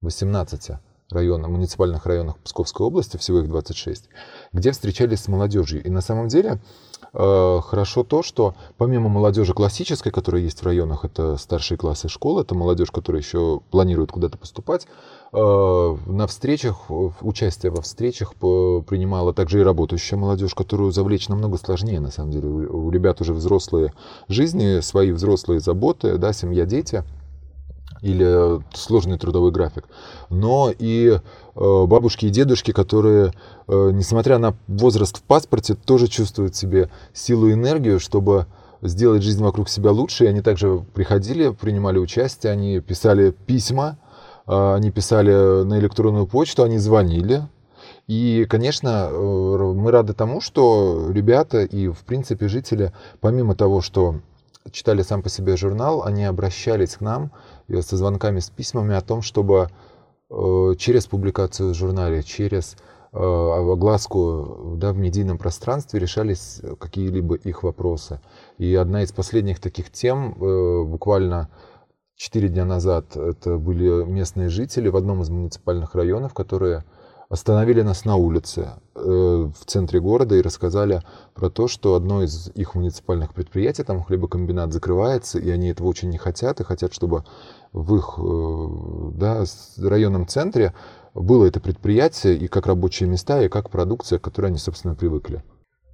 18 0.02 0.72
районах, 1.12 1.50
муниципальных 1.50 2.06
районах 2.06 2.38
Псковской 2.40 2.88
области, 2.88 3.18
всего 3.18 3.40
их 3.40 3.48
26, 3.48 4.10
где 4.54 4.72
встречались 4.72 5.20
с 5.22 5.28
молодежью. 5.28 5.84
И 5.84 5.90
на 5.90 6.02
самом 6.02 6.30
деле 6.30 6.52
э, 6.52 6.58
хорошо 7.14 8.04
то, 8.04 8.24
что 8.24 8.56
помимо 8.78 9.10
молодежи 9.10 9.54
классической, 9.54 10.12
которая 10.12 10.42
есть 10.42 10.62
в 10.62 10.66
районах, 10.66 11.06
это 11.06 11.38
старшие 11.38 11.78
классы 11.78 12.08
школы, 12.08 12.42
это 12.42 12.56
молодежь, 12.56 12.92
которая 12.92 13.22
еще 13.22 13.62
планирует 13.70 14.12
куда-то 14.12 14.38
поступать, 14.38 14.88
Э, 15.34 15.98
на 16.08 16.28
встречах, 16.28 16.90
участие 17.22 17.72
во 17.72 17.82
встречах 17.82 18.36
принимала 18.36 19.34
также 19.34 19.62
и 19.62 19.64
работающая 19.64 20.18
молодежь, 20.18 20.54
которую 20.54 20.92
завлечь 20.92 21.30
намного 21.30 21.58
сложнее, 21.58 22.02
на 22.02 22.12
самом 22.12 22.32
деле. 22.32 22.50
У 22.50 22.90
ребят 22.90 23.22
уже 23.22 23.34
взрослые 23.34 23.94
жизни, 24.28 24.82
свои 24.82 25.12
взрослые 25.12 25.62
заботы, 25.62 26.18
да, 26.18 26.34
семья, 26.34 26.66
дети 26.66 27.04
или 28.02 28.62
сложный 28.74 29.18
трудовой 29.18 29.52
график. 29.52 29.86
Но 30.30 30.72
и 30.78 31.18
э, 31.56 31.86
бабушки 31.86 32.26
и 32.26 32.30
дедушки, 32.30 32.72
которые, 32.72 33.34
э, 33.68 33.92
несмотря 33.94 34.38
на 34.38 34.56
возраст 34.68 35.18
в 35.18 35.24
паспорте, 35.24 35.76
тоже 35.76 36.08
чувствуют 36.08 36.56
в 36.56 36.58
себе 36.58 36.90
силу 37.14 37.48
и 37.48 37.54
энергию, 37.54 38.00
чтобы 38.00 38.48
сделать 38.82 39.22
жизнь 39.22 39.44
вокруг 39.44 39.70
себя 39.70 39.92
лучше. 39.92 40.26
И 40.26 40.28
они 40.28 40.42
также 40.42 40.84
приходили, 40.94 41.50
принимали 41.50 42.00
участие, 42.00 42.52
они 42.52 42.80
писали 42.80 43.32
письма, 43.32 43.98
они 44.46 44.92
писали 44.92 45.64
на 45.64 45.80
электронную 45.80 46.26
почту, 46.26 46.64
они 46.64 46.78
звонили. 46.78 47.44
И, 48.08 48.46
конечно, 48.50 49.08
э, 49.10 49.74
мы 49.74 49.92
рады 49.92 50.14
тому, 50.14 50.42
что 50.42 51.10
ребята 51.10 51.64
и, 51.64 51.88
в 51.88 52.00
принципе, 52.00 52.48
жители, 52.48 52.92
помимо 53.20 53.56
того, 53.56 53.82
что 53.82 54.16
читали 54.72 55.02
сам 55.02 55.24
по 55.24 55.30
себе 55.30 55.56
журнал, 55.58 56.04
они 56.04 56.26
обращались 56.26 56.98
к 56.98 57.02
нам 57.02 57.32
со 57.82 57.98
звонками, 57.98 58.40
с 58.40 58.50
письмами 58.50 58.96
о 58.96 59.02
том, 59.02 59.22
чтобы 59.22 59.70
э, 60.30 60.74
через 60.78 61.08
публикацию 61.08 61.72
в 61.72 61.74
журнале, 61.74 62.24
через 62.24 62.76
э, 63.12 63.18
огласку 63.18 64.76
да, 64.78 64.94
в 64.94 64.98
медийном 64.98 65.38
пространстве 65.38 66.00
решались 66.00 66.62
какие-либо 66.80 67.36
их 67.36 67.64
вопросы. 67.64 68.22
И 68.58 68.74
одна 68.76 69.04
из 69.04 69.12
последних 69.12 69.60
таких 69.60 69.92
тем 69.92 70.36
буквально 70.90 71.50
Четыре 72.22 72.50
дня 72.50 72.66
назад 72.66 73.18
это 73.18 73.58
были 73.58 74.04
местные 74.04 74.48
жители 74.48 74.90
в 74.90 74.96
одном 74.96 75.24
из 75.24 75.32
муниципальных 75.32 75.96
районов, 75.96 76.36
которые 76.36 76.84
остановили 77.32 77.82
нас 77.82 78.04
на 78.04 78.18
улице 78.18 78.74
э, 78.94 79.00
в 79.00 79.66
центре 79.66 80.02
города 80.02 80.36
и 80.36 80.42
рассказали 80.42 81.02
про 81.34 81.50
то, 81.50 81.70
что 81.70 81.96
одно 81.96 82.24
из 82.24 82.50
их 82.56 82.76
муниципальных 82.76 83.34
предприятий, 83.34 83.84
там 83.84 84.04
хлебокомбинат, 84.04 84.74
закрывается, 84.74 85.40
и 85.40 85.50
они 85.50 85.70
этого 85.70 85.88
очень 85.88 86.10
не 86.10 86.18
хотят, 86.18 86.60
и 86.60 86.66
хотят, 86.66 86.94
чтобы 86.94 87.24
в 87.72 87.96
их 87.96 88.16
э, 88.18 89.18
да, 89.18 89.46
районном 89.78 90.28
центре 90.28 90.74
было 91.14 91.46
это 91.46 91.62
предприятие 91.62 92.36
и 92.36 92.50
как 92.50 92.68
рабочие 92.68 93.08
места, 93.08 93.42
и 93.42 93.48
как 93.48 93.70
продукция, 93.70 94.20
к 94.20 94.24
которой 94.24 94.48
они, 94.48 94.58
собственно, 94.58 94.94
привыкли. 94.94 95.42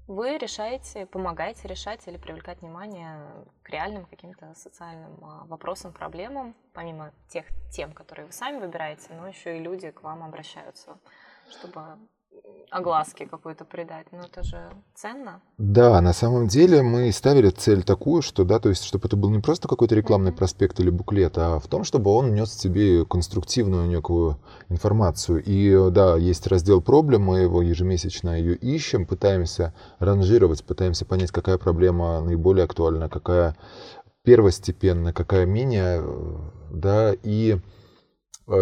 Вы 0.07 0.37
решаете, 0.37 1.05
помогаете 1.05 1.67
решать 1.67 2.07
или 2.07 2.15
привлекать 2.15 2.61
внимание 2.61 3.19
к 3.61 3.69
реальным 3.69 4.05
каким-то 4.05 4.53
социальным 4.55 5.19
а, 5.21 5.45
вопросам, 5.47 5.91
проблемам, 5.91 6.55
помимо 6.71 7.11
тех 7.27 7.45
тем, 7.69 7.91
которые 7.91 8.25
вы 8.25 8.31
сами 8.31 8.61
выбираете, 8.61 9.09
но 9.13 9.27
еще 9.27 9.57
и 9.57 9.61
люди 9.61 9.91
к 9.91 10.03
вам 10.03 10.23
обращаются, 10.23 10.97
чтобы 11.49 11.81
огласки 12.69 13.25
какой-то 13.25 13.65
придать, 13.65 14.07
но 14.11 14.19
это 14.19 14.43
же 14.43 14.69
ценно. 14.93 15.41
Да, 15.57 16.01
на 16.01 16.13
самом 16.13 16.47
деле 16.47 16.81
мы 16.81 17.11
ставили 17.11 17.49
цель 17.49 17.83
такую, 17.83 18.21
что, 18.21 18.43
да, 18.43 18.59
то 18.59 18.69
есть, 18.69 18.83
чтобы 18.83 19.07
это 19.07 19.15
был 19.15 19.29
не 19.29 19.39
просто 19.39 19.67
какой-то 19.67 19.95
рекламный 19.95 20.31
mm-hmm. 20.31 20.35
проспект 20.35 20.79
или 20.79 20.89
буклет, 20.89 21.37
а 21.37 21.59
в 21.59 21.67
том, 21.67 21.83
чтобы 21.83 22.11
он 22.11 22.33
нес 22.33 22.49
в 22.49 22.59
себе 22.59 23.05
конструктивную 23.05 23.87
некую 23.87 24.37
информацию. 24.69 25.41
И, 25.45 25.91
да, 25.91 26.17
есть 26.17 26.47
раздел 26.47 26.81
проблем, 26.81 27.23
мы 27.23 27.39
его 27.39 27.61
ежемесячно 27.61 28.37
ее 28.37 28.55
ищем, 28.55 29.05
пытаемся 29.05 29.73
ранжировать, 29.99 30.63
пытаемся 30.63 31.05
понять, 31.05 31.31
какая 31.31 31.57
проблема 31.57 32.21
наиболее 32.21 32.65
актуальна, 32.65 33.07
какая 33.07 33.55
первостепенно, 34.23 35.13
какая 35.13 35.45
менее, 35.45 36.03
да, 36.69 37.13
и 37.23 37.59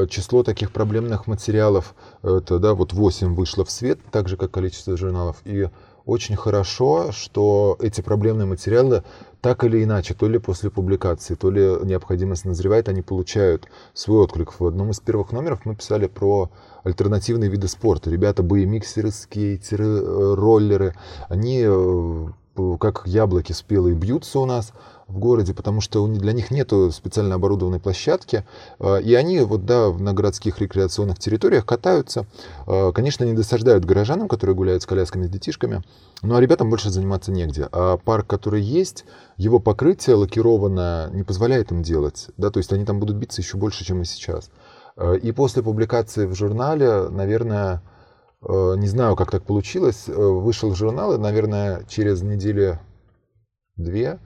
число 0.10 0.44
таких 0.44 0.72
проблемных 0.72 1.28
материалов, 1.28 1.94
это, 2.24 2.60
да, 2.60 2.74
вот 2.74 2.94
8 2.94 3.36
вышло 3.36 3.64
в 3.66 3.72
свет, 3.72 4.00
так 4.12 4.28
же, 4.28 4.38
как 4.38 4.52
количество 4.52 4.98
журналов, 4.98 5.38
и 5.46 5.70
очень 6.06 6.36
хорошо, 6.36 7.12
что 7.12 7.78
эти 7.80 8.02
проблемные 8.02 8.46
материалы 8.46 9.04
так 9.42 9.64
или 9.64 9.84
иначе, 9.84 10.14
то 10.14 10.28
ли 10.28 10.40
после 10.40 10.70
публикации, 10.70 11.36
то 11.36 11.52
ли 11.52 11.62
необходимость 11.84 12.46
назревает, 12.46 12.90
они 12.90 13.02
получают 13.02 13.68
свой 13.94 14.24
отклик. 14.24 14.60
В 14.60 14.66
одном 14.66 14.90
из 14.90 15.00
первых 15.00 15.32
номеров 15.32 15.66
мы 15.66 15.76
писали 15.76 16.08
про 16.08 16.50
альтернативные 16.84 17.50
виды 17.50 17.68
спорта. 17.68 18.10
Ребята, 18.10 18.42
боемиксеры, 18.44 19.12
скейтеры, 19.12 19.86
э, 19.86 20.34
роллеры, 20.36 20.96
они 21.30 21.64
э, 21.64 22.28
как 22.80 23.04
яблоки 23.06 23.52
спелые 23.52 23.96
бьются 23.96 24.40
у 24.40 24.46
нас 24.46 24.74
в 25.08 25.20
городе, 25.20 25.54
потому 25.54 25.82
что 25.82 26.08
для 26.08 26.34
них 26.34 26.52
нет 26.52 26.72
специально 26.92 27.36
оборудованной 27.36 27.80
площадки, 27.80 28.44
а, 28.80 28.98
и 28.98 29.14
они 29.14 29.40
вот, 29.42 29.66
да, 29.66 29.92
на 29.92 30.14
городских 30.14 30.60
рекреационных 30.60 31.20
территориях 31.20 31.66
катаются. 31.66 32.26
А, 32.66 32.92
конечно, 32.92 33.24
не 33.24 33.34
досаждают 33.34 33.86
горожанам, 33.86 34.28
которые 34.28 34.56
гуляют 34.56 34.84
с 34.84 34.86
колясками, 34.86 35.28
с 35.28 35.30
детишками, 35.30 35.84
ну 36.22 36.36
а 36.36 36.42
ребятам 36.42 36.70
больше 36.70 36.90
заниматься 36.90 37.32
негде. 37.32 37.68
А 37.72 37.98
парк, 37.98 38.26
который 38.28 38.62
есть, 38.62 39.06
его 39.38 39.60
покрытие 39.60 40.16
лакированное 40.16 41.10
не 41.12 41.24
позволяет 41.24 41.72
им 41.72 41.84
делать, 41.84 42.30
да, 42.38 42.50
то 42.50 42.58
есть 42.58 42.74
они 42.74 42.86
там 42.86 43.00
будут 43.00 43.18
биться 43.18 43.42
еще 43.42 43.58
больше, 43.58 43.86
чем 43.86 44.02
и 44.02 44.06
сейчас. 44.06 44.50
А, 44.98 45.14
и 45.14 45.32
после 45.32 45.62
публикации 45.62 46.26
в 46.26 46.34
журнале, 46.34 47.10
наверное, 47.10 47.82
не 48.48 48.88
знаю, 48.88 49.16
как 49.16 49.32
так 49.32 49.44
получилось, 49.44 50.04
вышел 50.06 50.76
журнал, 50.76 51.16
и, 51.16 51.18
наверное, 51.18 51.84
через 51.88 52.22
недели 52.22 52.80
две 53.76 54.20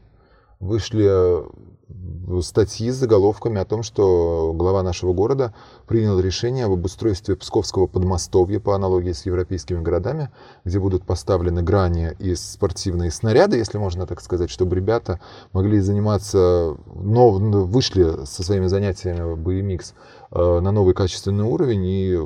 вышли 0.60 1.08
э, 1.08 2.42
статьи 2.42 2.92
с 2.92 2.96
заголовками 2.96 3.60
о 3.60 3.66
том, 3.66 3.82
что 3.82 4.54
глава 4.54 4.84
нашего 4.84 5.13
города 5.13 5.54
принял 5.88 6.20
решение 6.20 6.66
об 6.66 6.74
обустройстве 6.74 7.36
Псковского 7.36 7.88
подмостовья 7.88 8.60
по 8.60 8.75
аналогии 8.75 9.13
с 9.13 9.25
европейскими 9.25 9.82
городами, 9.82 10.30
где 10.66 10.80
будут 10.80 11.06
поставлены 11.06 11.63
грани 11.63 12.16
и 12.20 12.36
спортивные 12.36 13.12
снаряды, 13.12 13.58
если 13.58 13.78
можно 13.78 14.06
так 14.06 14.22
сказать, 14.22 14.50
чтобы 14.50 14.75
ребята 14.75 15.20
могли 15.54 15.80
заниматься, 15.80 16.78
но 16.94 17.32
вышли 17.32 18.25
со 18.25 18.44
своими 18.44 18.68
занятиями 18.68 19.36
BMX 19.36 19.94
э, 20.32 20.60
на 20.60 20.72
новый 20.72 20.94
качественный 20.94 21.46
уровень, 21.46 21.86
и 21.86 22.20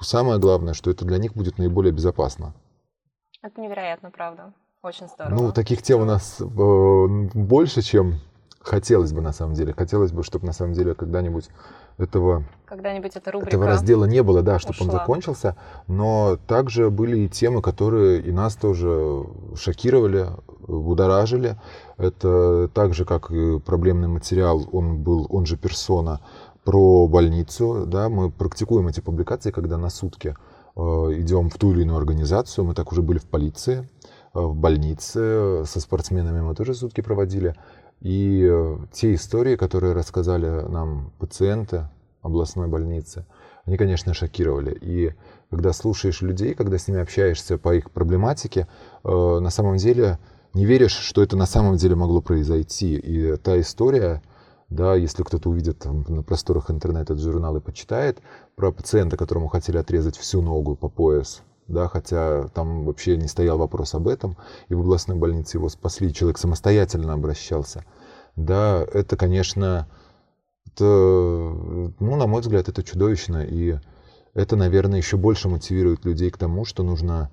самое 0.00 0.40
главное, 0.40 0.74
что 0.74 0.90
это 0.90 1.04
для 1.04 1.18
них 1.18 1.34
будет 1.34 1.58
наиболее 1.58 1.92
безопасно. 1.92 2.54
Это 3.42 3.60
невероятно, 3.60 4.10
правда. 4.10 4.52
Очень 4.82 5.08
здорово. 5.08 5.34
Ну, 5.34 5.52
таких 5.52 5.82
тем 5.82 6.00
у 6.00 6.04
нас 6.06 6.40
э, 6.40 6.44
больше, 7.34 7.82
чем 7.82 8.14
хотелось 8.62 9.12
бы 9.12 9.20
на 9.20 9.32
самом 9.32 9.52
деле. 9.52 9.74
Хотелось 9.76 10.10
бы, 10.10 10.22
чтобы 10.22 10.46
на 10.46 10.54
самом 10.54 10.72
деле 10.72 10.94
когда-нибудь 10.94 11.50
этого, 11.98 12.44
когда-нибудь 12.64 13.14
эта 13.14 13.30
этого 13.30 13.66
раздела 13.66 14.06
не 14.06 14.22
было, 14.22 14.40
да, 14.40 14.58
чтобы 14.58 14.76
ушла. 14.76 14.86
он 14.86 14.92
закончился. 14.92 15.56
Но 15.86 16.38
также 16.46 16.88
были 16.88 17.20
и 17.20 17.28
темы, 17.28 17.60
которые 17.60 18.22
и 18.22 18.32
нас 18.32 18.56
тоже 18.56 19.26
шокировали, 19.54 20.28
будоражили. 20.66 21.56
Это 21.98 22.70
так 22.72 22.94
же, 22.94 23.04
как 23.04 23.30
и 23.30 23.58
проблемный 23.58 24.08
материал, 24.08 24.66
он 24.72 25.02
был, 25.02 25.26
он 25.28 25.44
же 25.44 25.58
персона, 25.58 26.20
про 26.64 27.06
больницу. 27.06 27.84
Да, 27.86 28.08
мы 28.08 28.30
практикуем 28.30 28.88
эти 28.88 29.00
публикации, 29.00 29.50
когда 29.50 29.76
на 29.76 29.90
сутки 29.90 30.36
э, 30.74 30.80
идем 30.80 31.50
в 31.50 31.58
ту 31.58 31.72
или 31.72 31.82
иную 31.82 31.98
организацию. 31.98 32.64
Мы 32.64 32.72
так 32.72 32.92
уже 32.92 33.02
были 33.02 33.18
в 33.18 33.26
полиции 33.26 33.86
в 34.32 34.54
больнице, 34.54 35.64
со 35.66 35.80
спортсменами 35.80 36.40
мы 36.40 36.54
тоже 36.54 36.74
сутки 36.74 37.00
проводили. 37.00 37.54
И 38.00 38.48
э, 38.50 38.78
те 38.92 39.14
истории, 39.14 39.56
которые 39.56 39.92
рассказали 39.92 40.48
нам 40.68 41.12
пациенты 41.18 41.88
областной 42.22 42.68
больницы, 42.68 43.26
они, 43.64 43.76
конечно, 43.76 44.14
шокировали. 44.14 44.76
И 44.80 45.14
когда 45.50 45.72
слушаешь 45.72 46.22
людей, 46.22 46.54
когда 46.54 46.78
с 46.78 46.88
ними 46.88 47.00
общаешься 47.00 47.58
по 47.58 47.74
их 47.74 47.90
проблематике, 47.90 48.68
э, 49.04 49.38
на 49.40 49.50
самом 49.50 49.76
деле 49.76 50.18
не 50.54 50.64
веришь, 50.64 50.96
что 50.96 51.22
это 51.22 51.36
на 51.36 51.46
самом 51.46 51.76
деле 51.76 51.94
могло 51.94 52.20
произойти. 52.22 52.96
И 52.96 53.36
та 53.36 53.60
история, 53.60 54.22
да, 54.68 54.94
если 54.94 55.22
кто-то 55.22 55.50
увидит 55.50 55.80
там, 55.80 56.04
на 56.08 56.22
просторах 56.22 56.70
интернета 56.70 57.16
журнал 57.16 57.56
и 57.56 57.60
почитает 57.60 58.20
про 58.56 58.72
пациента, 58.72 59.16
которому 59.16 59.48
хотели 59.48 59.76
отрезать 59.76 60.16
всю 60.16 60.40
ногу 60.40 60.74
по 60.74 60.88
пояс, 60.88 61.42
да, 61.70 61.88
хотя 61.88 62.48
там 62.48 62.84
вообще 62.84 63.16
не 63.16 63.28
стоял 63.28 63.58
вопрос 63.58 63.94
об 63.94 64.08
этом, 64.08 64.36
и 64.68 64.74
в 64.74 64.80
областной 64.80 65.16
больнице 65.16 65.56
его 65.56 65.68
спасли, 65.68 66.12
человек 66.12 66.38
самостоятельно 66.38 67.12
обращался. 67.12 67.84
Да, 68.36 68.84
это, 68.92 69.16
конечно, 69.16 69.88
это, 70.66 70.84
ну, 70.84 72.16
на 72.16 72.26
мой 72.26 72.40
взгляд, 72.42 72.68
это 72.68 72.82
чудовищно, 72.82 73.44
и 73.44 73.78
это, 74.34 74.56
наверное, 74.56 74.98
еще 74.98 75.16
больше 75.16 75.48
мотивирует 75.48 76.04
людей 76.04 76.30
к 76.30 76.38
тому, 76.38 76.64
что 76.64 76.82
нужно 76.82 77.30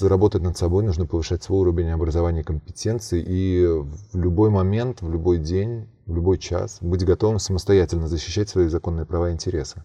работать 0.00 0.42
над 0.42 0.56
собой, 0.56 0.82
нужно 0.84 1.06
повышать 1.06 1.42
свой 1.42 1.60
уровень 1.60 1.90
образования 1.90 2.40
и 2.40 2.44
компетенции, 2.44 3.22
и 3.26 3.64
в 3.66 4.18
любой 4.18 4.50
момент, 4.50 5.00
в 5.00 5.10
любой 5.10 5.38
день, 5.38 5.88
в 6.06 6.14
любой 6.14 6.38
час 6.38 6.78
быть 6.80 7.04
готовым 7.04 7.38
самостоятельно 7.38 8.08
защищать 8.08 8.48
свои 8.48 8.68
законные 8.68 9.06
права 9.06 9.30
и 9.30 9.32
интересы. 9.32 9.84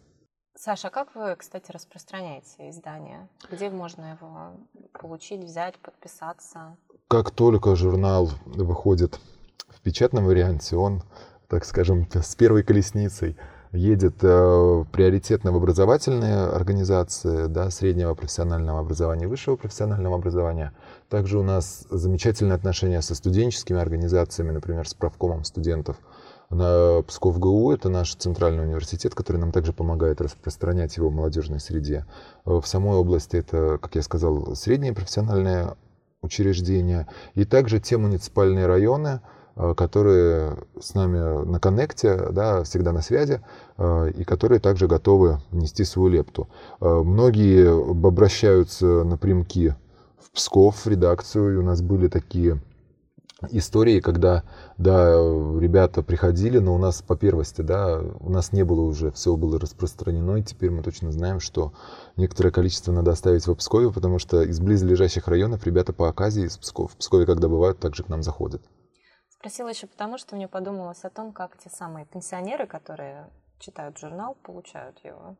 Саша, 0.63 0.89
а 0.89 0.91
как 0.91 1.15
вы, 1.15 1.35
кстати, 1.35 1.71
распространяете 1.71 2.69
издание? 2.69 3.27
Где 3.49 3.71
можно 3.71 4.11
его 4.11 4.51
получить, 4.93 5.43
взять, 5.43 5.75
подписаться? 5.79 6.77
Как 7.07 7.31
только 7.31 7.75
журнал 7.75 8.29
выходит 8.45 9.19
в 9.69 9.81
печатном 9.81 10.25
варианте, 10.25 10.75
он, 10.75 11.01
так 11.47 11.65
скажем, 11.65 12.07
с 12.13 12.35
первой 12.35 12.61
колесницей 12.61 13.37
едет 13.71 14.17
э, 14.21 14.85
приоритетно 14.91 15.51
в 15.51 15.55
образовательные 15.55 16.49
организации 16.49 17.47
да, 17.47 17.71
среднего 17.71 18.13
профессионального 18.13 18.81
образования, 18.81 19.27
высшего 19.27 19.55
профессионального 19.55 20.15
образования. 20.15 20.73
Также 21.09 21.39
у 21.39 21.43
нас 21.43 21.87
замечательные 21.89 22.53
отношения 22.53 23.01
со 23.01 23.15
студенческими 23.15 23.79
организациями, 23.79 24.51
например, 24.51 24.87
с 24.87 24.93
правкомом 24.93 25.43
студентов– 25.43 25.97
на 26.51 27.01
Псков 27.07 27.39
ГУ 27.39 27.71
это 27.71 27.89
наш 27.89 28.13
центральный 28.15 28.63
университет, 28.63 29.15
который 29.15 29.37
нам 29.37 29.51
также 29.51 29.73
помогает 29.73 30.21
распространять 30.21 30.97
его 30.97 31.09
в 31.09 31.13
молодежной 31.13 31.59
среде. 31.59 32.05
Э, 32.45 32.59
в 32.61 32.67
самой 32.67 32.97
области 32.97 33.37
это, 33.37 33.77
как 33.81 33.95
я 33.95 34.01
сказал, 34.01 34.55
средние 34.55 34.93
профессиональные 34.93 35.75
учреждения 36.21 37.07
и 37.33 37.45
также 37.45 37.79
те 37.79 37.97
муниципальные 37.97 38.67
районы, 38.67 39.21
э, 39.55 39.73
которые 39.75 40.57
с 40.79 40.93
нами 40.93 41.45
на 41.45 41.59
коннекте, 41.59 42.17
да, 42.31 42.63
всегда 42.63 42.91
на 42.91 43.01
связи, 43.01 43.41
э, 43.77 44.11
и 44.11 44.23
которые 44.25 44.59
также 44.59 44.87
готовы 44.87 45.39
внести 45.51 45.85
свою 45.85 46.09
лепту. 46.09 46.49
Многие 46.81 47.71
обращаются 47.89 49.03
напрямки 49.05 49.75
в 50.19 50.31
Псков, 50.31 50.85
в 50.85 50.87
редакцию, 50.87 51.53
и 51.53 51.57
у 51.57 51.63
нас 51.63 51.81
были 51.81 52.09
такие 52.09 52.61
истории, 53.49 53.99
когда, 53.99 54.43
да, 54.77 55.13
ребята 55.13 56.03
приходили, 56.03 56.59
но 56.59 56.75
у 56.75 56.77
нас 56.77 57.01
по 57.01 57.15
первости, 57.15 57.61
да, 57.61 57.99
у 57.99 58.29
нас 58.29 58.51
не 58.51 58.63
было 58.63 58.81
уже, 58.81 59.11
все 59.11 59.35
было 59.35 59.59
распространено, 59.59 60.37
и 60.37 60.43
теперь 60.43 60.69
мы 60.69 60.83
точно 60.83 61.11
знаем, 61.11 61.39
что 61.39 61.73
некоторое 62.17 62.51
количество 62.51 62.91
надо 62.91 63.11
оставить 63.11 63.47
в 63.47 63.55
Пскове, 63.55 63.91
потому 63.91 64.19
что 64.19 64.43
из 64.43 64.59
близлежащих 64.59 65.27
районов 65.27 65.65
ребята 65.65 65.93
по 65.93 66.07
оказии 66.07 66.45
из 66.45 66.57
Пскова, 66.57 66.87
в 66.87 66.97
Пскове, 66.97 67.25
когда 67.25 67.47
бывают, 67.47 67.79
также 67.79 68.03
к 68.03 68.09
нам 68.09 68.21
заходят. 68.23 68.61
Спросила 69.29 69.69
еще 69.69 69.87
потому, 69.87 70.17
что 70.19 70.35
мне 70.35 70.47
подумалось 70.47 71.03
о 71.03 71.09
том, 71.09 71.33
как 71.33 71.57
те 71.57 71.69
самые 71.69 72.05
пенсионеры, 72.05 72.67
которые 72.67 73.29
читают 73.59 73.97
журнал, 73.97 74.37
получают 74.43 74.99
его. 75.03 75.35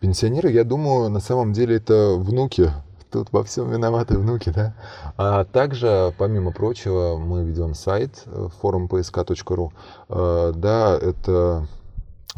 Пенсионеры, 0.00 0.50
я 0.50 0.64
думаю, 0.64 1.08
на 1.10 1.20
самом 1.20 1.52
деле 1.52 1.76
это 1.76 2.14
внуки 2.16 2.70
тут 3.10 3.32
во 3.32 3.44
всем 3.44 3.70
виноваты 3.70 4.18
внуки, 4.18 4.50
да. 4.50 4.74
А 5.16 5.44
также, 5.44 6.14
помимо 6.18 6.52
прочего, 6.52 7.16
мы 7.18 7.44
ведем 7.44 7.74
сайт 7.74 8.22
э, 8.26 8.48
forumpsk.ru. 8.62 9.70
Э, 10.08 10.52
да, 10.54 10.96
это 10.96 11.66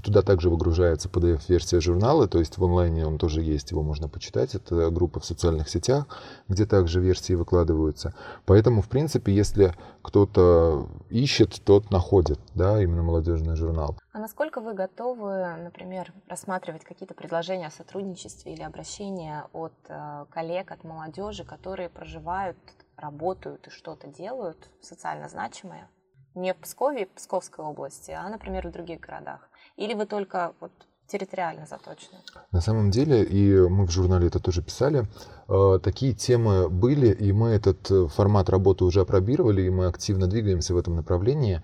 Туда 0.03 0.22
также 0.22 0.48
выгружается 0.48 1.09
PDF-версия 1.09 1.81
журнала, 1.81 2.26
то 2.26 2.38
есть 2.38 2.57
в 2.57 2.64
онлайне 2.64 3.07
он 3.07 3.18
тоже 3.18 3.42
есть, 3.42 3.70
его 3.70 3.83
можно 3.83 4.09
почитать. 4.09 4.55
Это 4.55 4.90
группа 4.90 5.20
в 5.20 5.24
социальных 5.24 5.68
сетях, 5.68 6.07
где 6.48 6.64
также 6.64 7.00
версии 7.00 7.35
выкладываются. 7.35 8.14
Поэтому, 8.46 8.81
в 8.81 8.88
принципе, 8.88 9.35
если 9.35 9.74
кто-то 10.03 10.88
ищет, 11.11 11.61
тот 11.64 11.90
находит, 11.90 12.38
да, 12.55 12.83
именно 12.83 13.03
молодежный 13.03 13.57
журнал. 13.57 13.98
А 14.12 14.18
насколько 14.18 14.61
вы 14.61 14.72
готовы, 14.72 15.57
например, 15.57 16.12
рассматривать 16.29 16.85
какие-то 16.85 17.14
предложения 17.14 17.66
о 17.66 17.70
сотрудничестве 17.70 18.55
или 18.55 18.62
обращения 18.62 19.46
от 19.53 19.74
э, 19.88 20.24
коллег, 20.31 20.70
от 20.72 20.83
молодежи, 20.83 21.44
которые 21.44 21.90
проживают, 21.90 22.57
работают 22.96 23.66
и 23.66 23.70
что-то 23.70 24.07
делают 24.07 24.70
социально 24.81 25.29
значимое? 25.29 25.90
Не 26.35 26.55
в 26.55 26.59
Пскове, 26.59 27.07
Псковской 27.07 27.64
области, 27.64 28.12
а, 28.12 28.29
например, 28.29 28.68
в 28.68 28.70
других 28.72 29.00
городах. 29.00 29.49
Или 29.81 29.95
вы 29.95 30.05
только 30.05 30.53
вот 30.61 30.71
территориально 31.07 31.66
заточены? 31.66 32.19
На 32.53 32.61
самом 32.61 32.90
деле, 32.90 33.25
и 33.25 33.57
мы 33.69 33.87
в 33.87 33.90
журнале 33.90 34.27
это 34.27 34.38
тоже 34.38 34.62
писали, 34.62 35.07
э, 35.49 35.79
такие 35.83 36.12
темы 36.12 36.69
были, 36.69 37.09
и 37.09 37.33
мы 37.33 37.49
этот 37.49 37.90
э, 37.90 38.07
формат 38.09 38.51
работы 38.51 38.85
уже 38.85 39.01
опробировали, 39.01 39.62
и 39.62 39.71
мы 39.71 39.87
активно 39.87 40.27
двигаемся 40.27 40.75
в 40.75 40.77
этом 40.77 40.97
направлении. 40.97 41.62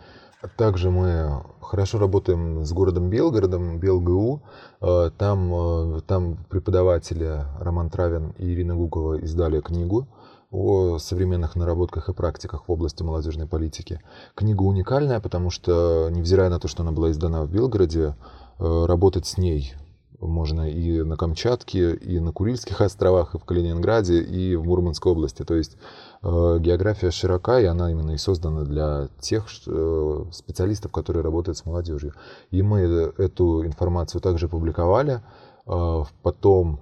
Также 0.57 0.91
мы 0.91 1.45
хорошо 1.61 1.99
работаем 1.99 2.65
с 2.65 2.73
городом 2.73 3.11
Белгородом, 3.11 3.79
БелГУ. 3.79 4.41
Э, 4.81 5.11
там, 5.19 6.01
там 6.07 6.39
преподаватели 6.49 7.45
Роман 7.61 7.91
Травин 7.91 8.31
и 8.39 8.47
Ирина 8.47 8.75
Гукова 8.75 9.19
издали 9.19 9.61
книгу 9.61 10.09
о 10.51 10.99
современных 10.99 11.57
наработках 11.57 12.09
и 12.09 12.13
практиках 12.15 12.69
в 12.69 12.73
области 12.73 13.03
молодежной 13.03 13.47
политики. 13.47 14.01
Книга 14.35 14.63
уникальная, 14.63 15.21
потому 15.21 15.51
что, 15.51 16.09
невзирая 16.11 16.51
на 16.51 16.59
то, 16.59 16.69
что 16.69 16.83
она 16.83 16.93
была 16.93 17.11
издана 17.11 17.45
в 17.45 17.51
Белгороде, 17.51 18.15
работать 18.59 19.27
с 19.27 19.39
ней 19.39 19.75
можно 20.21 20.69
и 20.69 21.03
на 21.03 21.17
Камчатке, 21.17 21.95
и 21.95 22.19
на 22.21 22.33
Курильских 22.33 22.81
островах, 22.81 23.35
и 23.35 23.39
в 23.39 23.45
Калининграде, 23.45 24.23
и 24.23 24.57
в 24.57 24.65
Мурманской 24.65 25.13
области. 25.13 25.43
То 25.43 25.55
есть 25.55 25.77
э, 26.23 26.59
география 26.61 27.11
широка, 27.11 27.61
и 27.61 27.65
она 27.65 27.91
именно 27.91 28.13
и 28.13 28.17
создана 28.17 28.65
для 28.65 29.09
тех 29.21 29.47
э, 29.67 30.25
специалистов, 30.33 30.93
которые 30.93 31.23
работают 31.23 31.59
с 31.59 31.67
молодежью. 31.67 32.15
И 32.51 32.63
мы 32.63 32.81
эту 32.81 33.65
информацию 33.65 34.21
также 34.21 34.49
публиковали. 34.49 35.23
Э, 35.67 36.05
потом 36.23 36.81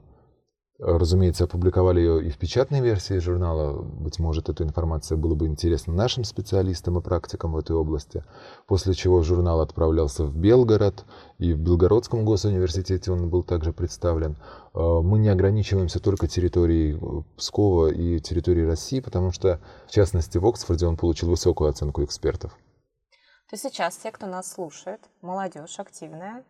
Разумеется, 0.80 1.44
опубликовали 1.44 2.00
ее 2.00 2.26
и 2.26 2.30
в 2.30 2.36
печатной 2.36 2.80
версии 2.80 3.18
журнала. 3.18 3.80
Быть 3.80 4.18
может, 4.18 4.48
эта 4.48 4.64
информация 4.64 5.16
была 5.16 5.36
бы 5.36 5.46
интересна 5.46 5.92
нашим 5.92 6.24
специалистам 6.24 6.98
и 6.98 7.00
практикам 7.00 7.52
в 7.52 7.58
этой 7.58 7.76
области. 7.76 8.24
После 8.66 8.92
чего 8.92 9.22
журнал 9.22 9.60
отправлялся 9.60 10.24
в 10.24 10.36
Белгород, 10.36 11.04
и 11.38 11.52
в 11.52 11.60
Белгородском 11.60 12.24
госуниверситете 12.24 13.12
он 13.12 13.30
был 13.30 13.44
также 13.44 13.72
представлен. 13.72 14.36
А, 14.72 15.00
мы 15.00 15.20
не 15.20 15.28
ограничиваемся 15.28 16.00
только 16.00 16.26
территорией 16.26 16.96
э, 16.96 17.22
Пскова 17.36 17.92
и 17.92 18.18
территорией 18.18 18.66
России, 18.66 18.98
потому 18.98 19.30
что, 19.30 19.60
в 19.86 19.92
частности, 19.92 20.38
в 20.38 20.46
Оксфорде 20.46 20.86
он 20.86 20.96
получил 20.96 21.30
высокую 21.30 21.70
оценку 21.70 22.02
экспертов. 22.02 22.58
То 23.48 23.56
сейчас 23.56 23.96
те, 23.96 24.10
кто 24.10 24.26
нас 24.26 24.52
слушает, 24.52 25.00
молодежь 25.20 25.78
активная, 25.78 26.42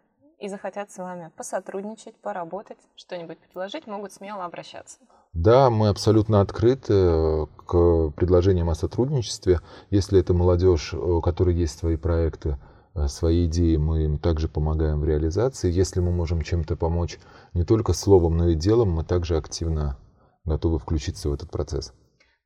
и 0.44 0.48
захотят 0.48 0.90
с 0.90 0.98
вами 0.98 1.30
посотрудничать, 1.38 2.14
поработать, 2.16 2.76
что-нибудь 2.96 3.38
предложить, 3.38 3.86
могут 3.86 4.12
смело 4.12 4.44
обращаться. 4.44 4.98
Да, 5.32 5.70
мы 5.70 5.88
абсолютно 5.88 6.42
открыты 6.42 6.92
э, 6.92 7.46
к 7.64 8.10
предложениям 8.10 8.68
о 8.68 8.74
сотрудничестве. 8.74 9.60
Если 9.88 10.20
это 10.20 10.34
молодежь, 10.34 10.92
у 10.92 11.22
которой 11.22 11.54
есть 11.54 11.78
свои 11.78 11.96
проекты, 11.96 12.58
э, 12.94 13.08
свои 13.08 13.46
идеи, 13.46 13.76
мы 13.76 14.04
им 14.04 14.18
также 14.18 14.48
помогаем 14.48 15.00
в 15.00 15.06
реализации. 15.06 15.72
Если 15.72 16.00
мы 16.00 16.12
можем 16.12 16.42
чем-то 16.42 16.76
помочь 16.76 17.18
не 17.54 17.64
только 17.64 17.94
словом, 17.94 18.36
но 18.36 18.48
и 18.48 18.54
делом, 18.54 18.90
мы 18.90 19.02
также 19.02 19.38
активно 19.38 19.96
готовы 20.44 20.78
включиться 20.78 21.30
в 21.30 21.32
этот 21.32 21.50
процесс. 21.50 21.94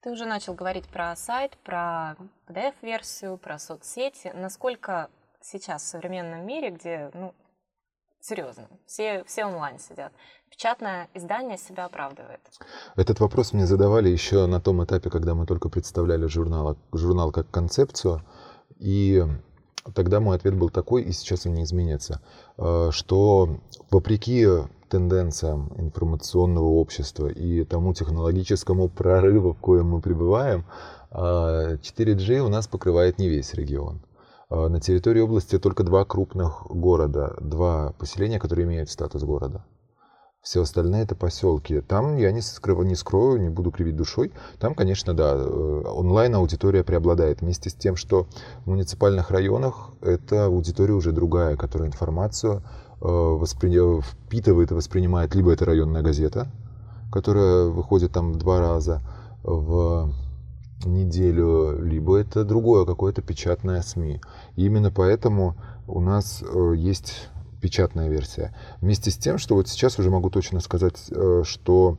Ты 0.03 0.13
уже 0.13 0.25
начал 0.25 0.55
говорить 0.55 0.87
про 0.87 1.17
сайт, 1.17 1.59
про 1.65 2.15
PDF-версию, 2.47 3.39
про 3.39 3.59
соцсети. 3.59 4.31
Насколько 4.37 5.11
сейчас 5.41 5.83
в 5.83 5.87
современном 5.87 6.47
мире, 6.47 6.71
где 6.71 7.11
ну, 7.13 7.35
Серьезно. 8.21 8.69
Все, 8.87 9.25
все 9.25 9.45
онлайн 9.45 9.79
сидят. 9.79 10.13
Печатное 10.51 11.09
издание 11.15 11.57
себя 11.57 11.85
оправдывает. 11.85 12.41
Этот 12.97 13.21
вопрос 13.21 13.53
мне 13.53 13.67
задавали 13.67 14.09
еще 14.09 14.47
на 14.47 14.61
том 14.61 14.83
этапе, 14.85 15.11
когда 15.11 15.35
мы 15.35 15.47
только 15.47 15.69
представляли 15.69 16.27
журнал, 16.27 16.77
журнал 16.93 17.31
как 17.31 17.51
концепцию. 17.51 18.23
И 18.79 19.25
тогда 19.95 20.21
мой 20.21 20.37
ответ 20.37 20.57
был 20.57 20.71
такой, 20.71 21.03
и 21.03 21.13
сейчас 21.13 21.47
он 21.47 21.55
не 21.55 21.65
изменится, 21.65 22.21
э, 22.57 22.91
что 22.93 23.61
вопреки 23.91 24.47
тенденциям 24.89 25.73
информационного 25.77 26.67
общества 26.67 27.29
и 27.29 27.65
тому 27.65 27.95
технологическому 27.95 28.89
прорыву, 28.89 29.53
в 29.53 29.59
коем 29.59 29.91
мы 29.91 30.01
пребываем, 30.01 30.65
4G 31.11 32.37
э, 32.37 32.41
у 32.41 32.49
нас 32.49 32.67
покрывает 32.67 33.19
не 33.19 33.29
весь 33.29 33.55
регион. 33.55 34.01
А, 34.51 34.69
на 34.69 34.81
территории 34.81 35.21
области 35.21 35.59
только 35.59 35.83
два 35.83 36.05
крупных 36.05 36.67
города, 36.69 37.37
два 37.41 37.93
поселения, 37.99 38.39
которые 38.39 38.67
имеют 38.67 38.91
статус 38.91 39.23
города. 39.23 39.65
Все 40.41 40.63
остальные 40.63 41.03
это 41.03 41.15
поселки. 41.15 41.81
Там 41.81 42.17
я 42.17 42.33
не, 42.33 42.41
скрываю, 42.41 42.87
не 42.87 42.95
скрою, 42.95 43.41
не 43.41 43.51
буду 43.51 43.71
кривить 43.71 43.97
душой. 43.97 44.33
Там, 44.59 44.75
конечно, 44.75 45.13
да, 45.13 45.35
э, 45.35 45.83
онлайн-аудитория 45.85 46.85
преобладает. 46.85 47.41
Вместе 47.43 47.69
с 47.69 47.75
тем, 47.75 47.97
что 47.97 48.27
в 48.65 48.71
муниципальных 48.71 49.31
районах 49.31 49.91
эта 50.01 50.47
аудитория 50.47 50.95
уже 50.95 51.13
другая, 51.13 51.57
которая 51.57 51.89
информацию 51.89 52.63
э, 53.01 53.05
воспри... 53.05 54.01
впитывает 54.01 54.71
и 54.71 54.75
воспринимает 54.75 55.35
либо 55.35 55.53
это 55.53 55.67
районная 55.67 56.03
газета, 56.03 56.51
которая 57.13 57.67
выходит 57.67 58.13
там 58.13 58.39
два 58.39 58.61
раза 58.61 59.03
в 59.43 60.11
неделю, 60.85 61.83
либо 61.83 62.17
это 62.17 62.45
другое 62.45 62.85
какое-то 62.85 63.23
печатное 63.23 63.83
СМИ. 63.83 64.21
И 64.57 64.67
именно 64.67 64.91
поэтому 64.91 65.57
у 65.87 66.01
нас 66.01 66.43
э, 66.43 66.73
есть 66.77 67.29
печатная 67.61 68.09
версия. 68.09 68.55
Вместе 68.81 69.11
с 69.11 69.17
тем, 69.17 69.39
что 69.39 69.55
вот 69.55 69.69
сейчас 69.69 69.99
уже 69.99 70.11
могу 70.11 70.31
точно 70.31 70.61
сказать, 70.61 71.07
э, 71.11 71.43
что 71.45 71.99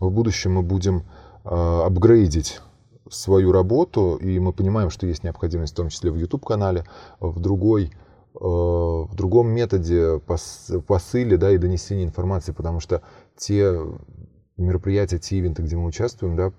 в 0.00 0.10
будущем 0.10 0.54
мы 0.54 0.62
будем 0.62 1.04
э, 1.44 1.48
апгрейдить 1.48 2.60
свою 3.08 3.52
работу, 3.52 4.16
и 4.16 4.38
мы 4.40 4.52
понимаем, 4.52 4.90
что 4.90 5.06
есть 5.06 5.22
необходимость 5.22 5.74
в 5.74 5.76
том 5.76 5.90
числе 5.90 6.10
в 6.10 6.16
YouTube-канале, 6.16 6.84
в 7.20 7.38
другой 7.38 7.92
в 8.38 9.14
другом 9.14 9.48
методе 9.48 10.20
посыле 10.86 11.38
да, 11.38 11.52
и 11.52 11.56
донесения 11.56 12.04
информации, 12.04 12.52
потому 12.52 12.80
что 12.80 13.00
те 13.34 13.80
мероприятия, 14.56 15.18
те 15.18 15.36
ивенты, 15.38 15.62
где 15.62 15.76
мы 15.76 15.86
участвуем, 15.86 16.36
да, 16.36 16.50